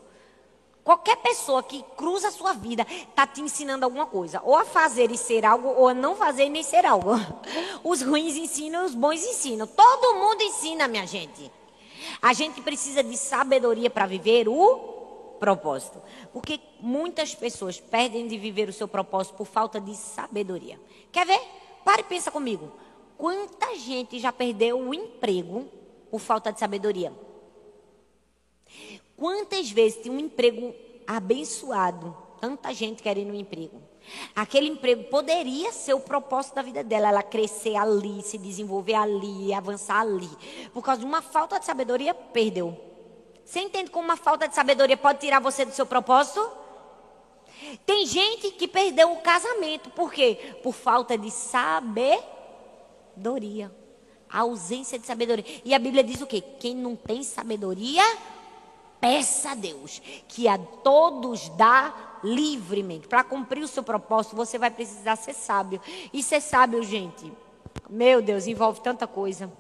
Qualquer 0.83 1.17
pessoa 1.17 1.63
que 1.63 1.85
cruza 1.95 2.29
a 2.29 2.31
sua 2.31 2.55
vida 2.55 2.87
está 2.89 3.27
te 3.27 3.43
ensinando 3.43 3.85
alguma 3.85 4.07
coisa. 4.07 4.41
Ou 4.43 4.57
a 4.57 4.65
fazer 4.65 5.11
e 5.11 5.19
ser 5.19 5.45
algo, 5.45 5.69
ou 5.69 5.89
a 5.89 5.93
não 5.93 6.17
fazer 6.17 6.47
e 6.47 6.49
nem 6.49 6.63
ser 6.63 6.87
algo. 6.87 7.11
Os 7.85 8.01
ruins 8.01 8.35
ensinam, 8.35 8.87
os 8.87 8.95
bons 8.95 9.23
ensinam. 9.23 9.67
Todo 9.67 10.19
mundo 10.19 10.41
ensina, 10.41 10.89
minha 10.89 11.07
gente. 11.07 11.53
A 12.23 12.33
gente 12.33 12.63
precisa 12.63 13.05
de 13.05 13.19
sabedoria 13.19 13.91
para 13.91 14.07
viver 14.07 14.49
o 14.49 14.79
propósito. 15.39 16.01
Porque 16.33 16.59
muitas 16.81 17.35
pessoas 17.35 17.79
perdem 17.79 18.27
de 18.27 18.39
viver 18.39 18.71
o 18.71 18.73
seu 18.73 18.89
propósito 18.89 19.35
por 19.35 19.47
falta 19.47 19.79
de 19.79 19.95
sabedoria. 19.95 20.81
Quer 21.13 21.27
ver? 21.27 21.64
Pare 21.85 22.01
e 22.03 22.05
pensa 22.05 22.31
comigo. 22.31 22.73
Quanta 23.17 23.75
gente 23.77 24.19
já 24.19 24.33
perdeu 24.33 24.79
o 24.79 24.95
emprego 24.95 25.69
por 26.11 26.19
falta 26.19 26.53
de 26.53 26.59
sabedoria? 26.59 27.13
Quantas 29.17 29.71
vezes 29.71 30.03
tem 30.03 30.11
um 30.11 30.19
emprego 30.19 30.75
abençoado, 31.07 32.17
tanta 32.41 32.73
gente 32.75 33.03
querendo 33.03 33.31
um 33.31 33.35
emprego. 33.35 33.81
Aquele 34.35 34.69
emprego 34.69 35.05
poderia 35.05 35.73
ser 35.73 35.95
o 35.95 36.01
propósito 36.01 36.57
da 36.57 36.63
vida 36.63 36.83
dela, 36.83 37.09
ela 37.09 37.23
crescer 37.23 37.77
ali, 37.77 38.23
se 38.23 38.37
desenvolver 38.37 38.95
ali, 38.95 39.55
avançar 39.55 40.01
ali. 40.01 40.31
Por 40.73 40.83
causa 40.83 41.01
de 41.01 41.07
uma 41.07 41.23
falta 41.23 41.59
de 41.59 41.65
sabedoria, 41.65 42.13
perdeu. 42.13 42.79
Você 43.45 43.61
entende 43.61 43.91
como 43.91 44.05
uma 44.05 44.17
falta 44.17 44.49
de 44.49 44.55
sabedoria 44.55 44.97
pode 44.97 45.21
tirar 45.21 45.41
você 45.41 45.65
do 45.65 45.73
seu 45.73 45.87
propósito? 45.87 46.64
Tem 47.87 48.07
gente 48.07 48.51
que 48.53 48.69
perdeu 48.69 49.13
o 49.13 49.21
casamento. 49.21 49.91
Por 49.91 50.13
quê? 50.13 50.57
Por 50.63 50.73
falta 50.73 51.17
de 51.17 51.31
sabedoria. 51.31 52.25
A 54.29 54.41
ausência 54.41 54.99
de 54.99 55.07
sabedoria. 55.07 55.45
E 55.65 55.75
a 55.75 55.79
Bíblia 55.79 56.03
diz 56.03 56.21
o 56.21 56.27
quê? 56.27 56.41
Quem 56.41 56.75
não 56.75 56.97
tem 56.97 57.23
sabedoria, 57.23 58.03
peça 59.01 59.51
a 59.51 59.55
Deus, 59.55 60.03
que 60.27 60.49
a 60.49 60.59
todos 60.59 61.49
dá 61.51 62.19
livremente. 62.25 63.07
Para 63.07 63.23
cumprir 63.23 63.63
o 63.63 63.69
seu 63.69 63.83
propósito, 63.83 64.35
você 64.35 64.59
vai 64.59 64.71
precisar 64.71 65.17
ser 65.17 65.35
sábio. 65.35 65.81
E 66.13 66.23
ser 66.23 66.41
sábio, 66.41 66.83
gente, 66.83 67.31
meu 67.89 68.23
Deus, 68.23 68.47
envolve 68.47 68.81
tanta 68.81 69.07
coisa. 69.07 69.53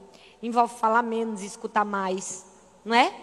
Envolve 0.43 0.75
falar 0.75 1.03
menos, 1.03 1.43
escutar 1.43 1.85
mais. 1.85 2.45
Não 2.85 2.95
é? 2.95 3.15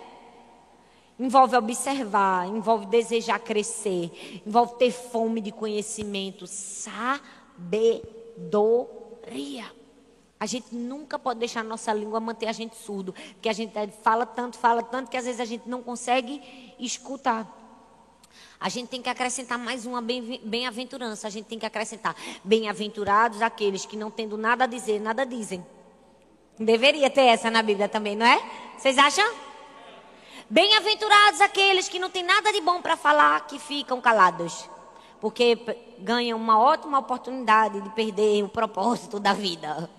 Envolve 1.22 1.56
observar, 1.56 2.48
envolve 2.48 2.88
desejar 2.88 3.38
crescer, 3.38 4.42
envolve 4.44 4.74
ter 4.80 4.90
fome 4.90 5.40
de 5.40 5.52
conhecimento, 5.52 6.48
sabedoria. 6.48 6.92
A 10.40 10.48
gente 10.48 10.74
nunca 10.76 11.20
pode 11.20 11.40
deixar 11.40 11.60
a 11.60 11.64
nossa 11.64 11.94
língua 11.94 12.20
manter 12.20 12.48
a 12.48 12.52
gente 12.52 12.76
surdo, 12.76 13.14
porque 13.34 13.48
a 13.48 13.54
gente 13.54 13.72
fala 14.02 14.26
tanto, 14.26 14.58
fala 14.58 14.82
tanto, 14.82 15.12
que 15.12 15.18
às 15.18 15.26
vezes 15.26 15.40
a 15.40 15.46
gente 15.46 15.70
não 15.70 15.84
consegue 15.84 16.42
escutar. 16.80 17.48
A 18.60 18.68
gente 18.68 18.88
tem 18.90 19.00
que 19.00 19.10
acrescentar 19.10 19.60
mais 19.60 19.86
uma 19.86 20.02
bem-aventurança. 20.02 21.28
A 21.28 21.30
gente 21.30 21.46
tem 21.46 21.60
que 21.60 21.68
acrescentar 21.68 22.16
bem-aventurados 22.44 23.44
aqueles 23.44 23.86
que 23.86 23.96
não 23.96 24.10
tendo 24.10 24.40
nada 24.40 24.64
a 24.64 24.68
dizer, 24.68 25.00
nada 25.00 25.24
dizem. 25.24 25.64
Deveria 26.58 27.12
ter 27.12 27.26
essa 27.26 27.52
na 27.52 27.62
Bíblia 27.62 27.88
também, 27.88 28.16
não 28.16 28.26
é? 28.26 28.42
Vocês 28.76 28.98
acham? 28.98 29.51
Bem-aventurados 30.52 31.40
aqueles 31.40 31.88
que 31.88 31.98
não 31.98 32.10
têm 32.10 32.24
nada 32.24 32.52
de 32.52 32.60
bom 32.60 32.82
para 32.82 32.98
falar, 32.98 33.48
que 33.48 33.58
ficam 33.58 34.02
calados, 34.02 34.70
porque 35.22 35.58
ganham 36.00 36.38
uma 36.38 36.60
ótima 36.60 37.00
oportunidade 37.00 37.80
de 37.80 37.90
perder 37.92 38.44
o 38.44 38.50
propósito 38.50 39.18
da 39.18 39.32
vida. 39.32 39.90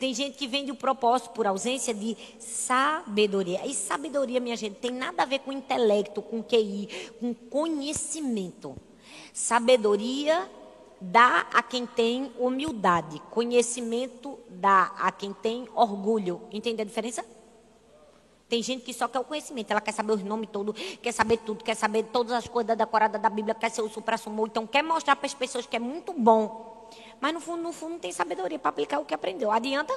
Tem 0.00 0.12
gente 0.12 0.36
que 0.36 0.48
vende 0.48 0.72
o 0.72 0.74
propósito 0.74 1.30
por 1.30 1.46
ausência 1.46 1.94
de 1.94 2.16
sabedoria. 2.40 3.64
E 3.64 3.72
sabedoria, 3.72 4.40
minha 4.40 4.56
gente, 4.56 4.80
tem 4.80 4.90
nada 4.90 5.22
a 5.22 5.26
ver 5.26 5.38
com 5.38 5.52
intelecto, 5.52 6.20
com 6.20 6.42
QI, 6.42 7.12
com 7.20 7.32
conhecimento. 7.32 8.74
Sabedoria 9.32 10.50
dá 11.00 11.46
a 11.54 11.62
quem 11.62 11.86
tem 11.86 12.32
humildade. 12.36 13.22
Conhecimento 13.30 14.40
dá 14.48 14.92
a 14.98 15.12
quem 15.12 15.32
tem 15.32 15.68
orgulho. 15.72 16.42
Entende 16.50 16.82
a 16.82 16.84
diferença? 16.84 17.24
Tem 18.48 18.62
gente 18.62 18.84
que 18.84 18.94
só 18.94 19.08
quer 19.08 19.18
o 19.18 19.24
conhecimento, 19.24 19.70
ela 19.72 19.80
quer 19.80 19.92
saber 19.92 20.12
os 20.12 20.22
nomes 20.22 20.48
todos, 20.52 20.80
quer 21.02 21.12
saber 21.12 21.38
tudo, 21.38 21.64
quer 21.64 21.74
saber 21.74 22.04
todas 22.04 22.32
as 22.32 22.46
coisas 22.46 22.68
da 22.68 22.74
decorada 22.76 23.18
da 23.18 23.28
Bíblia, 23.28 23.54
quer 23.54 23.70
ser 23.70 23.82
o 23.82 23.88
supra-sumo, 23.88 24.46
então 24.46 24.66
quer 24.66 24.82
mostrar 24.82 25.16
para 25.16 25.26
as 25.26 25.34
pessoas 25.34 25.66
que 25.66 25.74
é 25.74 25.80
muito 25.80 26.12
bom. 26.12 26.88
Mas 27.20 27.34
no 27.34 27.40
fundo, 27.40 27.62
no 27.62 27.72
fundo 27.72 27.92
não 27.92 27.98
tem 27.98 28.12
sabedoria 28.12 28.58
para 28.58 28.68
aplicar 28.68 29.00
o 29.00 29.04
que 29.04 29.14
aprendeu. 29.14 29.50
Adianta? 29.50 29.92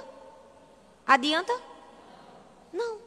Adianta? 1.05 1.53
Não. 2.73 2.97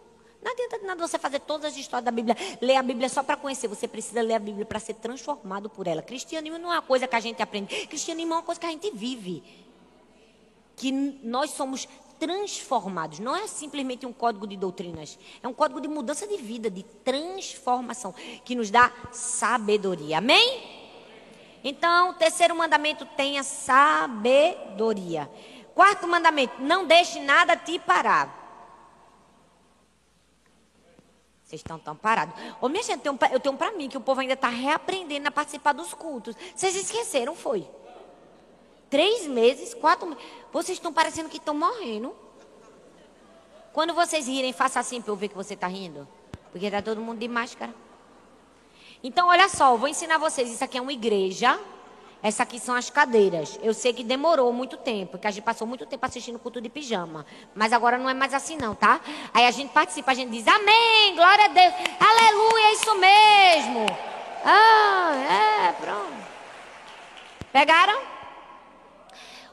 Não 0.42 0.50
adianta 0.50 0.78
nada 0.84 1.06
você 1.06 1.18
fazer 1.18 1.40
todas 1.40 1.72
as 1.72 1.76
histórias 1.76 2.04
da 2.04 2.10
Bíblia, 2.10 2.36
ler 2.60 2.76
a 2.76 2.82
Bíblia 2.82 3.08
só 3.08 3.22
para 3.22 3.36
conhecer. 3.36 3.68
Você 3.68 3.86
precisa 3.86 4.20
ler 4.20 4.34
a 4.34 4.38
Bíblia 4.38 4.64
para 4.64 4.78
ser 4.80 4.94
transformado 4.94 5.70
por 5.70 5.86
ela. 5.86 6.02
Cristianismo 6.02 6.58
não 6.58 6.72
é 6.72 6.76
uma 6.76 6.82
coisa 6.82 7.06
que 7.06 7.14
a 7.14 7.20
gente 7.20 7.40
aprende. 7.40 7.86
Cristianismo 7.86 8.32
é 8.32 8.36
uma 8.36 8.42
coisa 8.42 8.60
que 8.60 8.66
a 8.66 8.70
gente 8.70 8.90
vive. 8.90 9.42
Que 10.74 10.90
nós 10.90 11.50
somos 11.50 11.88
transformados. 12.22 13.18
Não 13.18 13.34
é 13.34 13.48
simplesmente 13.48 14.06
um 14.06 14.12
código 14.12 14.46
de 14.46 14.56
doutrinas. 14.56 15.18
É 15.42 15.48
um 15.48 15.52
código 15.52 15.80
de 15.80 15.88
mudança 15.88 16.24
de 16.24 16.36
vida, 16.36 16.70
de 16.70 16.84
transformação, 16.84 18.14
que 18.44 18.54
nos 18.54 18.70
dá 18.70 18.92
sabedoria. 19.10 20.18
Amém? 20.18 20.62
Então, 21.64 22.10
o 22.10 22.14
terceiro 22.14 22.54
mandamento 22.54 23.04
tenha 23.16 23.42
sabedoria. 23.42 25.28
Quarto 25.74 26.06
mandamento, 26.06 26.62
não 26.62 26.86
deixe 26.86 27.18
nada 27.18 27.56
te 27.56 27.76
parar. 27.80 28.38
Vocês 31.42 31.58
estão 31.58 31.76
tão 31.76 31.96
parados. 31.96 32.36
Ô, 32.60 32.68
minha 32.68 32.84
gente, 32.84 33.04
eu 33.04 33.18
tenho, 33.18 33.40
tenho 33.40 33.56
para 33.56 33.72
mim 33.72 33.88
que 33.88 33.96
o 33.96 34.00
povo 34.00 34.20
ainda 34.20 34.34
está 34.34 34.48
reaprendendo 34.48 35.26
a 35.26 35.32
participar 35.32 35.72
dos 35.72 35.92
cultos. 35.92 36.36
Vocês 36.54 36.76
esqueceram, 36.76 37.34
foi? 37.34 37.68
Três 38.92 39.26
meses, 39.26 39.72
quatro 39.72 40.06
meses. 40.06 40.22
Vocês 40.52 40.76
estão 40.76 40.92
parecendo 40.92 41.30
que 41.30 41.38
estão 41.38 41.54
morrendo. 41.54 42.14
Quando 43.72 43.94
vocês 43.94 44.28
rirem, 44.28 44.52
faça 44.52 44.78
assim 44.78 45.00
para 45.00 45.10
eu 45.10 45.16
ver 45.16 45.28
que 45.28 45.34
você 45.34 45.54
está 45.54 45.66
rindo. 45.66 46.06
Porque 46.50 46.66
está 46.66 46.82
todo 46.82 47.00
mundo 47.00 47.18
de 47.18 47.26
máscara. 47.26 47.74
Então, 49.02 49.28
olha 49.28 49.48
só, 49.48 49.72
eu 49.72 49.78
vou 49.78 49.88
ensinar 49.88 50.18
vocês. 50.18 50.50
Isso 50.50 50.62
aqui 50.62 50.76
é 50.76 50.80
uma 50.82 50.92
igreja. 50.92 51.58
Essa 52.22 52.42
aqui 52.42 52.60
são 52.60 52.74
as 52.74 52.90
cadeiras. 52.90 53.58
Eu 53.62 53.72
sei 53.72 53.94
que 53.94 54.04
demorou 54.04 54.52
muito 54.52 54.76
tempo, 54.76 55.12
porque 55.12 55.26
a 55.26 55.30
gente 55.30 55.42
passou 55.42 55.66
muito 55.66 55.86
tempo 55.86 56.04
assistindo 56.04 56.38
culto 56.38 56.60
de 56.60 56.68
pijama. 56.68 57.24
Mas 57.54 57.72
agora 57.72 57.96
não 57.96 58.10
é 58.10 58.14
mais 58.14 58.34
assim, 58.34 58.58
não, 58.58 58.74
tá? 58.74 59.00
Aí 59.32 59.46
a 59.46 59.50
gente 59.50 59.72
participa, 59.72 60.10
a 60.10 60.14
gente 60.14 60.32
diz 60.32 60.46
amém, 60.46 61.16
glória 61.16 61.46
a 61.46 61.48
Deus, 61.48 61.74
aleluia, 61.98 62.66
é 62.66 62.72
isso 62.74 62.94
mesmo. 62.96 63.86
Ah, 64.44 65.70
é, 65.70 65.72
pronto. 65.80 66.26
Pegaram? 67.50 68.21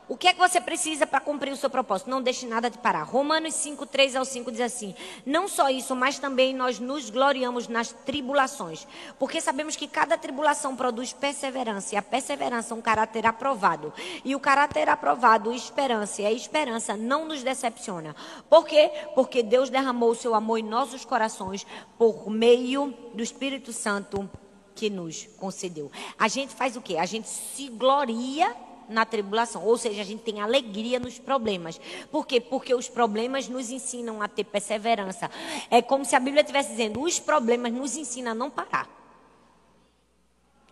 O 0.09 0.17
que 0.17 0.27
é 0.27 0.33
que 0.33 0.39
você 0.39 0.59
precisa 0.59 1.05
para 1.05 1.19
cumprir 1.19 1.53
o 1.53 1.55
seu 1.55 1.69
propósito? 1.69 2.09
Não 2.09 2.19
deixe 2.19 2.47
nada 2.47 2.67
de 2.67 2.79
parar. 2.79 3.03
Romanos 3.03 3.53
5, 3.53 3.85
3 3.85 4.15
ao 4.15 4.25
5 4.25 4.51
diz 4.51 4.61
assim: 4.61 4.95
Não 5.23 5.47
só 5.47 5.69
isso, 5.69 5.95
mas 5.95 6.17
também 6.17 6.51
nós 6.51 6.79
nos 6.79 7.11
gloriamos 7.11 7.67
nas 7.67 7.93
tribulações. 7.93 8.87
Porque 9.19 9.39
sabemos 9.39 9.75
que 9.75 9.87
cada 9.87 10.17
tribulação 10.17 10.75
produz 10.75 11.13
perseverança, 11.13 11.93
e 11.93 11.97
a 11.97 12.01
perseverança 12.01 12.73
é 12.73 12.77
um 12.77 12.81
caráter 12.81 13.27
aprovado. 13.27 13.93
E 14.25 14.35
o 14.35 14.39
caráter 14.39 14.89
aprovado, 14.89 15.53
esperança, 15.53 16.23
e 16.23 16.25
a 16.25 16.31
esperança 16.31 16.97
não 16.97 17.25
nos 17.25 17.43
decepciona. 17.43 18.15
Por 18.49 18.65
quê? 18.65 18.91
Porque 19.13 19.43
Deus 19.43 19.69
derramou 19.69 20.09
o 20.09 20.15
seu 20.15 20.33
amor 20.33 20.57
em 20.57 20.63
nossos 20.63 21.05
corações 21.05 21.67
por 21.99 22.31
meio 22.31 22.95
do 23.13 23.21
Espírito 23.21 23.71
Santo 23.71 24.27
que 24.73 24.89
nos 24.89 25.27
concedeu. 25.37 25.91
A 26.17 26.27
gente 26.27 26.55
faz 26.55 26.75
o 26.75 26.81
quê? 26.81 26.97
A 26.97 27.05
gente 27.05 27.27
se 27.27 27.67
gloria 27.67 28.55
na 28.89 29.05
tribulação. 29.05 29.63
Ou 29.63 29.77
seja, 29.77 30.01
a 30.01 30.05
gente 30.05 30.23
tem 30.23 30.41
alegria 30.41 30.99
nos 30.99 31.19
problemas. 31.19 31.79
Por 32.11 32.25
quê? 32.25 32.41
Porque 32.41 32.73
os 32.73 32.89
problemas 32.89 33.47
nos 33.47 33.69
ensinam 33.69 34.21
a 34.21 34.27
ter 34.27 34.43
perseverança. 34.43 35.29
É 35.69 35.81
como 35.81 36.03
se 36.03 36.15
a 36.15 36.19
Bíblia 36.19 36.41
estivesse 36.41 36.71
dizendo: 36.71 37.01
os 37.01 37.19
problemas 37.19 37.71
nos 37.71 37.95
ensinam 37.95 38.31
a 38.31 38.35
não 38.35 38.49
parar. 38.49 38.89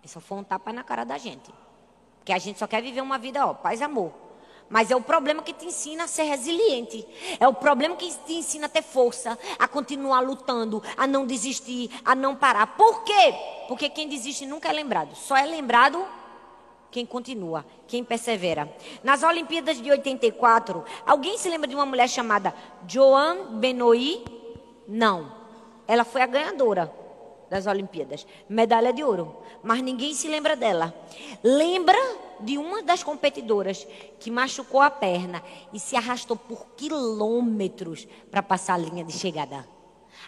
Isso 0.04 0.20
foi 0.20 0.38
um 0.38 0.44
tapa 0.44 0.74
na 0.74 0.84
cara 0.84 1.04
da 1.04 1.18
gente. 1.18 1.54
Porque 2.20 2.34
a 2.34 2.38
gente 2.38 2.60
só 2.60 2.68
quer 2.68 2.82
viver 2.82 3.02
uma 3.02 3.18
vida, 3.18 3.46
ó, 3.46 3.54
paz 3.54 3.80
e 3.80 3.84
amor. 3.84 4.12
Mas 4.70 4.92
é 4.92 4.96
o 4.96 5.02
problema 5.02 5.42
que 5.42 5.54
te 5.54 5.66
ensina 5.66 6.04
a 6.04 6.08
ser 6.08 6.24
resiliente. 6.24 7.06
É 7.40 7.48
o 7.48 7.54
problema 7.54 7.96
que 7.96 8.14
te 8.26 8.34
ensina 8.34 8.66
a 8.66 8.70
ter 8.70 8.82
força, 8.82 9.38
a 9.58 9.68
continuar 9.68 10.20
lutando, 10.20 10.84
a 10.98 11.08
não 11.08 11.26
desistir, 11.26 11.90
a 12.04 12.14
não 12.14 12.36
parar. 12.36 12.76
Por 12.76 13.04
quê? 13.04 13.34
Porque 13.68 13.90
quem 13.90 14.10
desiste 14.10 14.46
nunca 14.46 14.70
é 14.70 14.74
lembrado. 14.74 15.16
Só 15.16 15.38
é 15.38 15.46
lembrado 15.46 16.06
quem 16.92 17.06
continua, 17.06 17.66
quem 17.88 18.04
persevera. 18.04 18.72
Nas 19.04 19.24
Olimpíadas 19.24 19.82
de 19.82 19.90
84, 19.92 20.84
alguém 21.06 21.38
se 21.38 21.50
lembra 21.50 21.68
de 21.68 21.76
uma 21.76 21.86
mulher 21.86 22.10
chamada 22.10 22.54
Joan 22.88 23.58
Benoit? 23.60 24.24
Não. 24.88 25.32
Ela 25.88 26.04
foi 26.04 26.22
a 26.22 26.28
ganhadora 26.28 26.92
das 27.50 27.66
Olimpíadas, 27.66 28.28
medalha 28.50 28.92
de 28.92 29.04
ouro, 29.04 29.36
mas 29.64 29.82
ninguém 29.82 30.14
se 30.14 30.28
lembra 30.28 30.56
dela. 30.56 30.94
Lembra 31.44 31.98
de 32.40 32.58
uma 32.58 32.84
das 32.84 33.04
competidoras 33.04 33.88
que 34.20 34.30
machucou 34.30 34.82
a 34.82 34.90
perna 34.90 35.42
e 35.74 35.80
se 35.80 35.96
arrastou 35.96 36.36
por 36.38 36.68
quilômetros 36.76 38.08
para 38.30 38.44
passar 38.44 38.76
a 38.76 38.78
linha 38.78 39.04
de 39.04 39.14
chegada. 39.14 39.77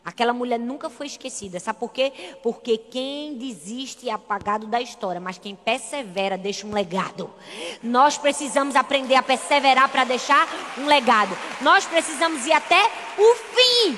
Aquela 0.03 0.33
mulher 0.33 0.59
nunca 0.59 0.89
foi 0.89 1.07
esquecida. 1.07 1.59
Sabe 1.59 1.79
por 1.79 1.91
quê? 1.91 2.11
Porque 2.41 2.77
quem 2.77 3.37
desiste 3.37 4.09
é 4.09 4.13
apagado 4.13 4.67
da 4.67 4.81
história, 4.81 5.19
mas 5.19 5.37
quem 5.37 5.55
persevera 5.55 6.37
deixa 6.37 6.65
um 6.65 6.73
legado. 6.73 7.29
Nós 7.83 8.17
precisamos 8.17 8.75
aprender 8.75 9.15
a 9.15 9.23
perseverar 9.23 9.89
para 9.89 10.03
deixar 10.03 10.47
um 10.77 10.85
legado. 10.85 11.37
Nós 11.61 11.85
precisamos 11.85 12.45
ir 12.45 12.53
até 12.53 12.81
o 13.17 13.35
fim. 13.35 13.97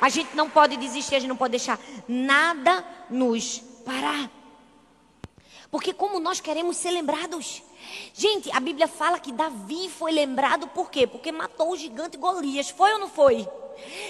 A 0.00 0.08
gente 0.08 0.34
não 0.34 0.48
pode 0.48 0.76
desistir, 0.76 1.16
a 1.16 1.18
gente 1.18 1.28
não 1.28 1.36
pode 1.36 1.52
deixar 1.52 1.78
nada 2.06 2.84
nos 3.10 3.58
parar. 3.84 4.30
Porque 5.70 5.92
como 5.92 6.18
nós 6.18 6.40
queremos 6.40 6.76
ser 6.76 6.90
lembrados. 6.90 7.62
Gente, 8.14 8.50
a 8.52 8.60
Bíblia 8.60 8.88
fala 8.88 9.18
que 9.18 9.32
Davi 9.32 9.88
foi 9.88 10.12
lembrado 10.12 10.66
por 10.68 10.90
quê? 10.90 11.06
Porque 11.06 11.30
matou 11.30 11.72
o 11.72 11.76
gigante 11.76 12.16
Golias. 12.16 12.70
Foi 12.70 12.92
ou 12.92 12.98
não 12.98 13.08
foi? 13.08 13.46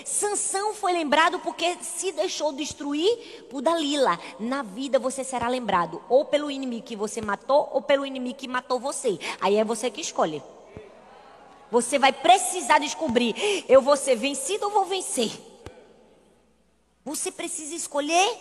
Sansão 0.05 0.75
foi 0.75 0.93
lembrado 0.93 1.39
porque 1.41 1.77
se 1.83 2.13
deixou 2.13 2.53
destruir 2.53 3.47
por 3.51 3.63
Dalila. 3.63 4.19
Na 4.39 4.63
vida 4.63 4.99
você 4.99 5.23
será 5.25 5.49
lembrado 5.49 6.03
ou 6.09 6.25
pelo 6.25 6.51
inimigo 6.51 6.87
que 6.87 6.97
você 6.97 7.21
matou 7.21 7.69
ou 7.73 7.83
pelo 7.83 8.07
inimigo 8.07 8.39
que 8.39 8.49
matou 8.49 8.79
você. 8.79 9.19
Aí 9.41 9.57
é 9.57 9.65
você 9.65 9.91
que 9.91 10.01
escolhe. 10.01 10.43
Você 11.71 11.99
vai 11.99 12.13
precisar 12.13 12.79
descobrir: 12.79 13.65
eu 13.69 13.83
vou 13.83 13.97
ser 13.97 14.17
vencido 14.17 14.67
ou 14.67 14.71
vou 14.71 14.85
vencer? 14.85 15.31
Você 17.05 17.31
precisa 17.31 17.75
escolher 17.75 18.37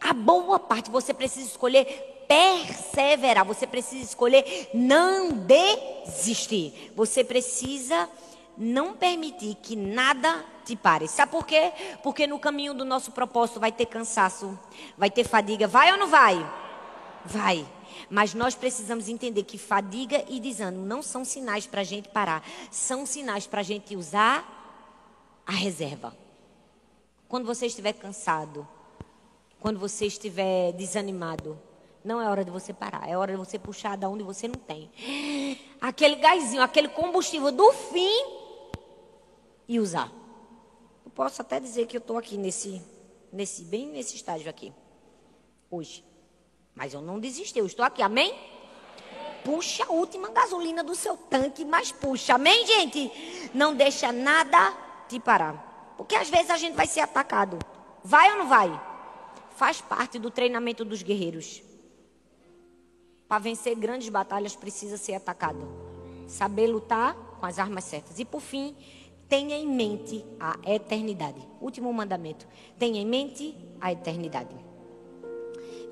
a 0.00 0.12
boa 0.12 0.58
parte. 0.58 0.90
Você 0.90 1.14
precisa 1.14 1.46
escolher 1.46 2.24
perseverar. 2.28 3.44
Você 3.44 3.66
precisa 3.66 4.04
escolher 4.04 4.70
não 4.74 5.30
desistir. 5.32 6.92
Você 6.94 7.24
precisa 7.24 8.08
não 8.58 8.94
permitir 8.94 9.54
que 9.62 9.76
nada 9.76 10.44
te 10.64 10.74
pare. 10.74 11.06
Sabe 11.06 11.30
por 11.30 11.46
quê? 11.46 11.72
Porque 12.02 12.26
no 12.26 12.38
caminho 12.38 12.74
do 12.74 12.84
nosso 12.84 13.12
propósito 13.12 13.60
vai 13.60 13.70
ter 13.70 13.86
cansaço, 13.86 14.58
vai 14.96 15.10
ter 15.10 15.24
fadiga. 15.24 15.68
Vai 15.68 15.92
ou 15.92 15.98
não 15.98 16.08
vai? 16.08 16.36
Vai. 17.24 17.66
Mas 18.10 18.34
nós 18.34 18.54
precisamos 18.54 19.08
entender 19.08 19.44
que 19.44 19.56
fadiga 19.56 20.24
e 20.28 20.40
desânimo 20.40 20.84
não 20.84 21.02
são 21.02 21.24
sinais 21.24 21.66
para 21.66 21.82
a 21.82 21.84
gente 21.84 22.08
parar, 22.08 22.42
são 22.70 23.06
sinais 23.06 23.46
para 23.46 23.60
a 23.60 23.64
gente 23.64 23.96
usar 23.96 25.42
a 25.46 25.52
reserva. 25.52 26.16
Quando 27.28 27.46
você 27.46 27.66
estiver 27.66 27.92
cansado, 27.92 28.66
quando 29.60 29.78
você 29.78 30.06
estiver 30.06 30.72
desanimado, 30.72 31.58
não 32.04 32.20
é 32.20 32.28
hora 32.28 32.44
de 32.44 32.50
você 32.50 32.72
parar, 32.72 33.08
é 33.08 33.16
hora 33.16 33.32
de 33.32 33.38
você 33.38 33.58
puxar 33.58 33.96
da 33.96 34.08
onde 34.08 34.22
você 34.22 34.48
não 34.48 34.54
tem. 34.54 34.90
Aquele 35.80 36.16
gásinho, 36.16 36.62
aquele 36.62 36.88
combustível 36.88 37.52
do 37.52 37.72
fim 37.72 38.37
e 39.68 39.78
usar. 39.78 40.10
Eu 41.04 41.10
posso 41.10 41.42
até 41.42 41.60
dizer 41.60 41.86
que 41.86 41.96
eu 41.96 42.00
estou 42.00 42.16
aqui 42.16 42.36
nesse, 42.36 42.82
nesse, 43.32 43.64
bem 43.64 43.88
nesse 43.88 44.16
estágio 44.16 44.48
aqui, 44.48 44.72
hoje. 45.70 46.04
Mas 46.74 46.94
eu 46.94 47.00
não 47.00 47.20
desisti, 47.20 47.58
eu 47.58 47.66
estou 47.66 47.84
aqui, 47.84 48.02
amém? 48.02 48.34
Puxa 49.44 49.84
a 49.84 49.92
última 49.92 50.30
gasolina 50.30 50.82
do 50.82 50.94
seu 50.94 51.16
tanque, 51.16 51.64
mas 51.64 51.92
puxa, 51.92 52.34
amém, 52.34 52.66
gente? 52.66 53.50
Não 53.54 53.74
deixa 53.74 54.10
nada 54.12 54.74
te 55.08 55.20
parar. 55.20 55.94
Porque 55.96 56.14
às 56.14 56.30
vezes 56.30 56.50
a 56.50 56.56
gente 56.56 56.74
vai 56.74 56.86
ser 56.86 57.00
atacado. 57.00 57.58
Vai 58.04 58.30
ou 58.32 58.38
não 58.38 58.48
vai? 58.48 58.80
Faz 59.56 59.80
parte 59.80 60.18
do 60.18 60.30
treinamento 60.30 60.84
dos 60.84 61.02
guerreiros. 61.02 61.62
Para 63.26 63.40
vencer 63.40 63.74
grandes 63.74 64.08
batalhas 64.08 64.54
precisa 64.54 64.96
ser 64.96 65.14
atacado. 65.14 65.66
Saber 66.26 66.68
lutar 66.68 67.14
com 67.40 67.46
as 67.46 67.58
armas 67.58 67.84
certas. 67.84 68.18
E 68.18 68.24
por 68.24 68.40
fim, 68.40 68.76
tenha 69.28 69.56
em 69.56 69.66
mente 69.66 70.24
a 70.40 70.56
eternidade. 70.66 71.40
Último 71.60 71.92
mandamento: 71.92 72.46
tenha 72.78 73.00
em 73.00 73.06
mente 73.06 73.54
a 73.80 73.92
eternidade. 73.92 74.56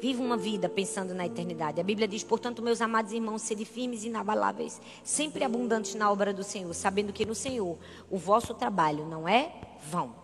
Viva 0.01 0.23
uma 0.23 0.37
vida 0.37 0.69
pensando 0.69 1.15
na 1.15 1.27
eternidade. 1.27 1.81
A 1.81 1.85
Bíblia 1.85 2.07
diz, 2.07 2.23
portanto, 2.23 2.63
meus 2.63 2.83
amados 2.83 3.13
irmãos, 3.13 3.41
sede 3.43 3.65
firmes 3.65 4.05
e 4.05 4.09
inabaláveis, 4.09 4.81
sempre 5.03 5.43
abundantes 5.43 5.95
na 5.95 6.11
obra 6.11 6.35
do 6.35 6.45
Senhor, 6.45 6.73
sabendo 6.75 7.15
que 7.15 7.25
no 7.25 7.35
Senhor 7.35 7.79
o 8.11 8.19
vosso 8.19 8.53
trabalho 8.53 9.07
não 9.07 9.27
é 9.27 9.53
vão. 9.91 10.15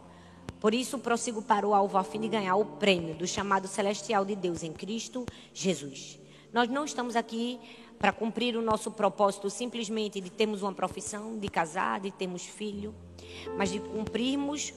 Por 0.61 0.75
isso 0.75 0.99
prossigo 0.99 1.43
para 1.43 1.67
o 1.67 1.75
alvo 1.75 1.99
a 1.99 2.05
fim 2.05 2.21
de 2.21 2.29
ganhar 2.29 2.55
o 2.55 2.65
prêmio 2.65 3.15
do 3.15 3.27
chamado 3.27 3.67
celestial 3.67 4.25
de 4.25 4.37
Deus 4.37 4.63
em 4.63 4.73
Cristo 4.73 5.25
Jesus. 5.53 6.21
Nós 6.53 6.69
não 6.69 6.85
estamos 6.85 7.17
aqui 7.17 7.59
para 8.03 8.11
cumprir 8.11 8.57
o 8.57 8.61
nosso 8.61 8.91
propósito 8.91 9.49
simplesmente 9.49 10.21
de 10.21 10.29
termos 10.29 10.61
uma 10.61 10.73
profissão, 10.73 11.39
de 11.39 11.49
casar, 11.49 12.01
de 12.01 12.11
termos 12.11 12.45
filho, 12.45 12.93
mas 13.57 13.71
de 13.71 13.79
cumprirmos 13.79 14.75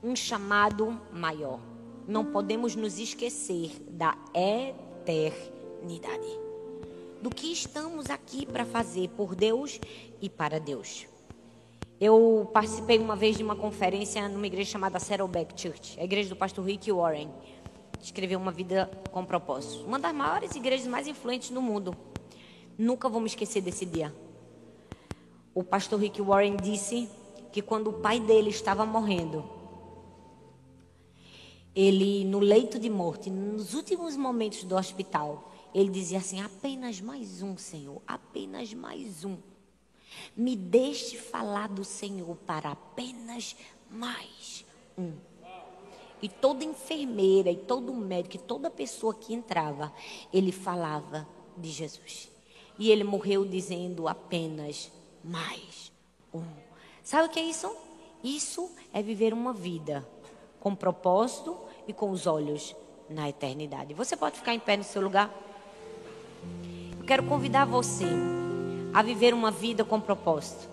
um 0.00 0.14
chamado 0.14 0.96
maior. 1.12 1.58
Não 2.06 2.24
podemos 2.24 2.76
nos 2.76 3.00
esquecer 3.00 3.72
da 3.90 4.16
eternidade. 4.32 6.38
Do 7.20 7.30
que 7.30 7.52
estamos 7.52 8.08
aqui 8.08 8.46
para 8.46 8.64
fazer 8.64 9.08
por 9.08 9.34
Deus 9.34 9.80
e 10.22 10.30
para 10.30 10.60
Deus. 10.60 11.08
Eu 12.00 12.48
participei 12.52 13.00
uma 13.00 13.16
vez 13.16 13.36
de 13.36 13.42
uma 13.42 13.56
conferência 13.56 14.28
numa 14.28 14.46
igreja 14.46 14.70
chamada 14.70 15.00
Saddleback 15.00 15.60
Church, 15.60 15.98
a 15.98 16.04
igreja 16.04 16.28
do 16.28 16.36
pastor 16.36 16.64
Rick 16.64 16.92
Warren. 16.92 17.28
Escreveu 18.04 18.38
uma 18.38 18.52
vida 18.52 18.90
com 19.10 19.24
propósito. 19.24 19.82
Uma 19.82 19.98
das 19.98 20.14
maiores 20.14 20.54
igrejas 20.54 20.86
mais 20.86 21.08
influentes 21.08 21.48
do 21.48 21.62
mundo. 21.62 21.96
Nunca 22.76 23.08
vou 23.08 23.18
me 23.18 23.26
esquecer 23.26 23.62
desse 23.62 23.86
dia. 23.86 24.14
O 25.54 25.64
pastor 25.64 25.98
Rick 25.98 26.20
Warren 26.20 26.54
disse 26.54 27.08
que 27.50 27.62
quando 27.62 27.88
o 27.88 27.92
pai 27.94 28.20
dele 28.20 28.50
estava 28.50 28.84
morrendo, 28.84 29.42
ele 31.74 32.26
no 32.26 32.40
leito 32.40 32.78
de 32.78 32.90
morte, 32.90 33.30
nos 33.30 33.72
últimos 33.72 34.18
momentos 34.18 34.64
do 34.64 34.76
hospital, 34.76 35.50
ele 35.74 35.88
dizia 35.88 36.18
assim: 36.18 36.42
apenas 36.42 37.00
mais 37.00 37.40
um, 37.40 37.56
Senhor, 37.56 38.02
apenas 38.06 38.74
mais 38.74 39.24
um. 39.24 39.38
Me 40.36 40.54
deixe 40.54 41.16
falar 41.16 41.70
do 41.70 41.84
Senhor 41.84 42.36
para 42.44 42.72
apenas 42.72 43.56
mais 43.90 44.62
um. 44.98 45.14
E 46.24 46.28
toda 46.30 46.64
enfermeira, 46.64 47.50
e 47.50 47.56
todo 47.56 47.92
médico, 47.92 48.36
e 48.36 48.38
toda 48.38 48.70
pessoa 48.70 49.12
que 49.12 49.34
entrava, 49.34 49.92
ele 50.32 50.52
falava 50.52 51.28
de 51.54 51.70
Jesus. 51.70 52.30
E 52.78 52.90
ele 52.90 53.04
morreu 53.04 53.44
dizendo 53.44 54.08
apenas 54.08 54.90
mais 55.22 55.92
um. 56.32 56.42
Sabe 57.02 57.28
o 57.28 57.30
que 57.30 57.38
é 57.38 57.42
isso? 57.42 57.70
Isso 58.22 58.70
é 58.90 59.02
viver 59.02 59.34
uma 59.34 59.52
vida 59.52 60.08
com 60.60 60.74
propósito 60.74 61.58
e 61.86 61.92
com 61.92 62.08
os 62.08 62.26
olhos 62.26 62.74
na 63.06 63.28
eternidade. 63.28 63.92
Você 63.92 64.16
pode 64.16 64.38
ficar 64.38 64.54
em 64.54 64.60
pé 64.60 64.78
no 64.78 64.82
seu 64.82 65.02
lugar? 65.02 65.30
Eu 66.98 67.04
quero 67.04 67.24
convidar 67.24 67.66
você 67.66 68.06
a 68.94 69.02
viver 69.02 69.34
uma 69.34 69.50
vida 69.50 69.84
com 69.84 70.00
propósito. 70.00 70.70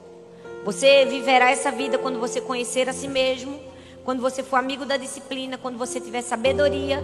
Você 0.64 1.04
viverá 1.08 1.52
essa 1.52 1.74
vida 1.74 1.98
quando 1.98 2.22
você 2.22 2.40
conhecer 2.40 2.88
a 2.88 2.94
si 2.94 3.10
mesmo, 3.10 3.60
quando 4.04 4.22
você 4.22 4.44
for 4.44 4.58
amigo 4.58 4.86
da 4.86 4.98
disciplina, 4.98 5.58
quando 5.58 5.78
você 5.78 6.00
tiver 6.00 6.22
sabedoria, 6.22 7.04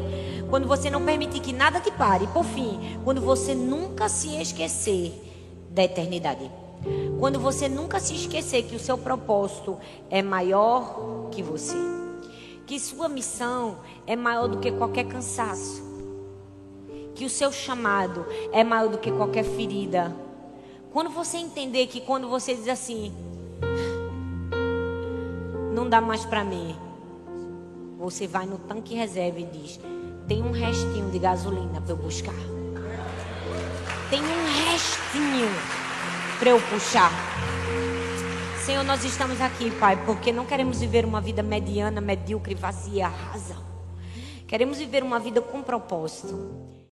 quando 0.49 0.67
você 0.67 0.89
não 0.89 1.03
permitir 1.03 1.39
que 1.39 1.53
nada 1.53 1.79
te 1.79 1.91
pare. 1.91 2.25
E 2.25 2.27
por 2.27 2.43
fim, 2.43 2.99
quando 3.03 3.21
você 3.21 3.53
nunca 3.53 4.09
se 4.09 4.39
esquecer 4.41 5.13
da 5.69 5.83
eternidade. 5.83 6.49
Quando 7.19 7.39
você 7.39 7.67
nunca 7.67 7.99
se 7.99 8.13
esquecer 8.13 8.63
que 8.63 8.75
o 8.75 8.79
seu 8.79 8.97
propósito 8.97 9.77
é 10.09 10.21
maior 10.21 11.29
que 11.31 11.41
você 11.41 11.75
que 12.67 12.77
sua 12.81 13.07
missão 13.07 13.77
é 14.05 14.13
maior 14.13 14.49
do 14.49 14.59
que 14.59 14.69
qualquer 14.73 15.05
cansaço, 15.05 15.81
que 17.15 17.23
o 17.23 17.29
seu 17.29 17.49
chamado 17.49 18.25
é 18.51 18.61
maior 18.61 18.89
do 18.89 18.97
que 18.97 19.09
qualquer 19.09 19.45
ferida. 19.45 20.13
Quando 20.91 21.09
você 21.09 21.37
entender 21.37 21.87
que 21.87 22.01
quando 22.01 22.27
você 22.27 22.53
diz 22.53 22.67
assim, 22.67 23.13
não 25.73 25.87
dá 25.87 26.01
mais 26.01 26.25
para 26.25 26.43
mim, 26.43 26.75
você 27.97 28.27
vai 28.27 28.45
no 28.45 28.57
tanque 28.59 28.93
reserva 28.93 29.39
e 29.39 29.45
diz: 29.45 29.79
tem 30.27 30.41
um 30.43 30.51
restinho 30.51 31.09
de 31.09 31.19
gasolina 31.19 31.81
para 31.81 31.91
eu 31.91 31.97
buscar. 31.97 32.35
Tem 34.09 34.21
um 34.21 34.69
restinho 34.69 35.49
para 36.39 36.49
eu 36.51 36.61
puxar. 36.61 37.11
Senhor, 38.63 38.83
nós 38.83 39.03
estamos 39.03 39.39
aqui, 39.41 39.71
Pai, 39.71 40.01
porque 40.05 40.31
não 40.31 40.45
queremos 40.45 40.79
viver 40.79 41.05
uma 41.05 41.21
vida 41.21 41.41
mediana, 41.41 41.99
medíocre, 41.99 42.53
vazia, 42.53 43.07
rasa. 43.07 43.55
Queremos 44.45 44.77
viver 44.77 45.03
uma 45.03 45.19
vida 45.19 45.41
com 45.41 45.61
propósito. 45.63 46.76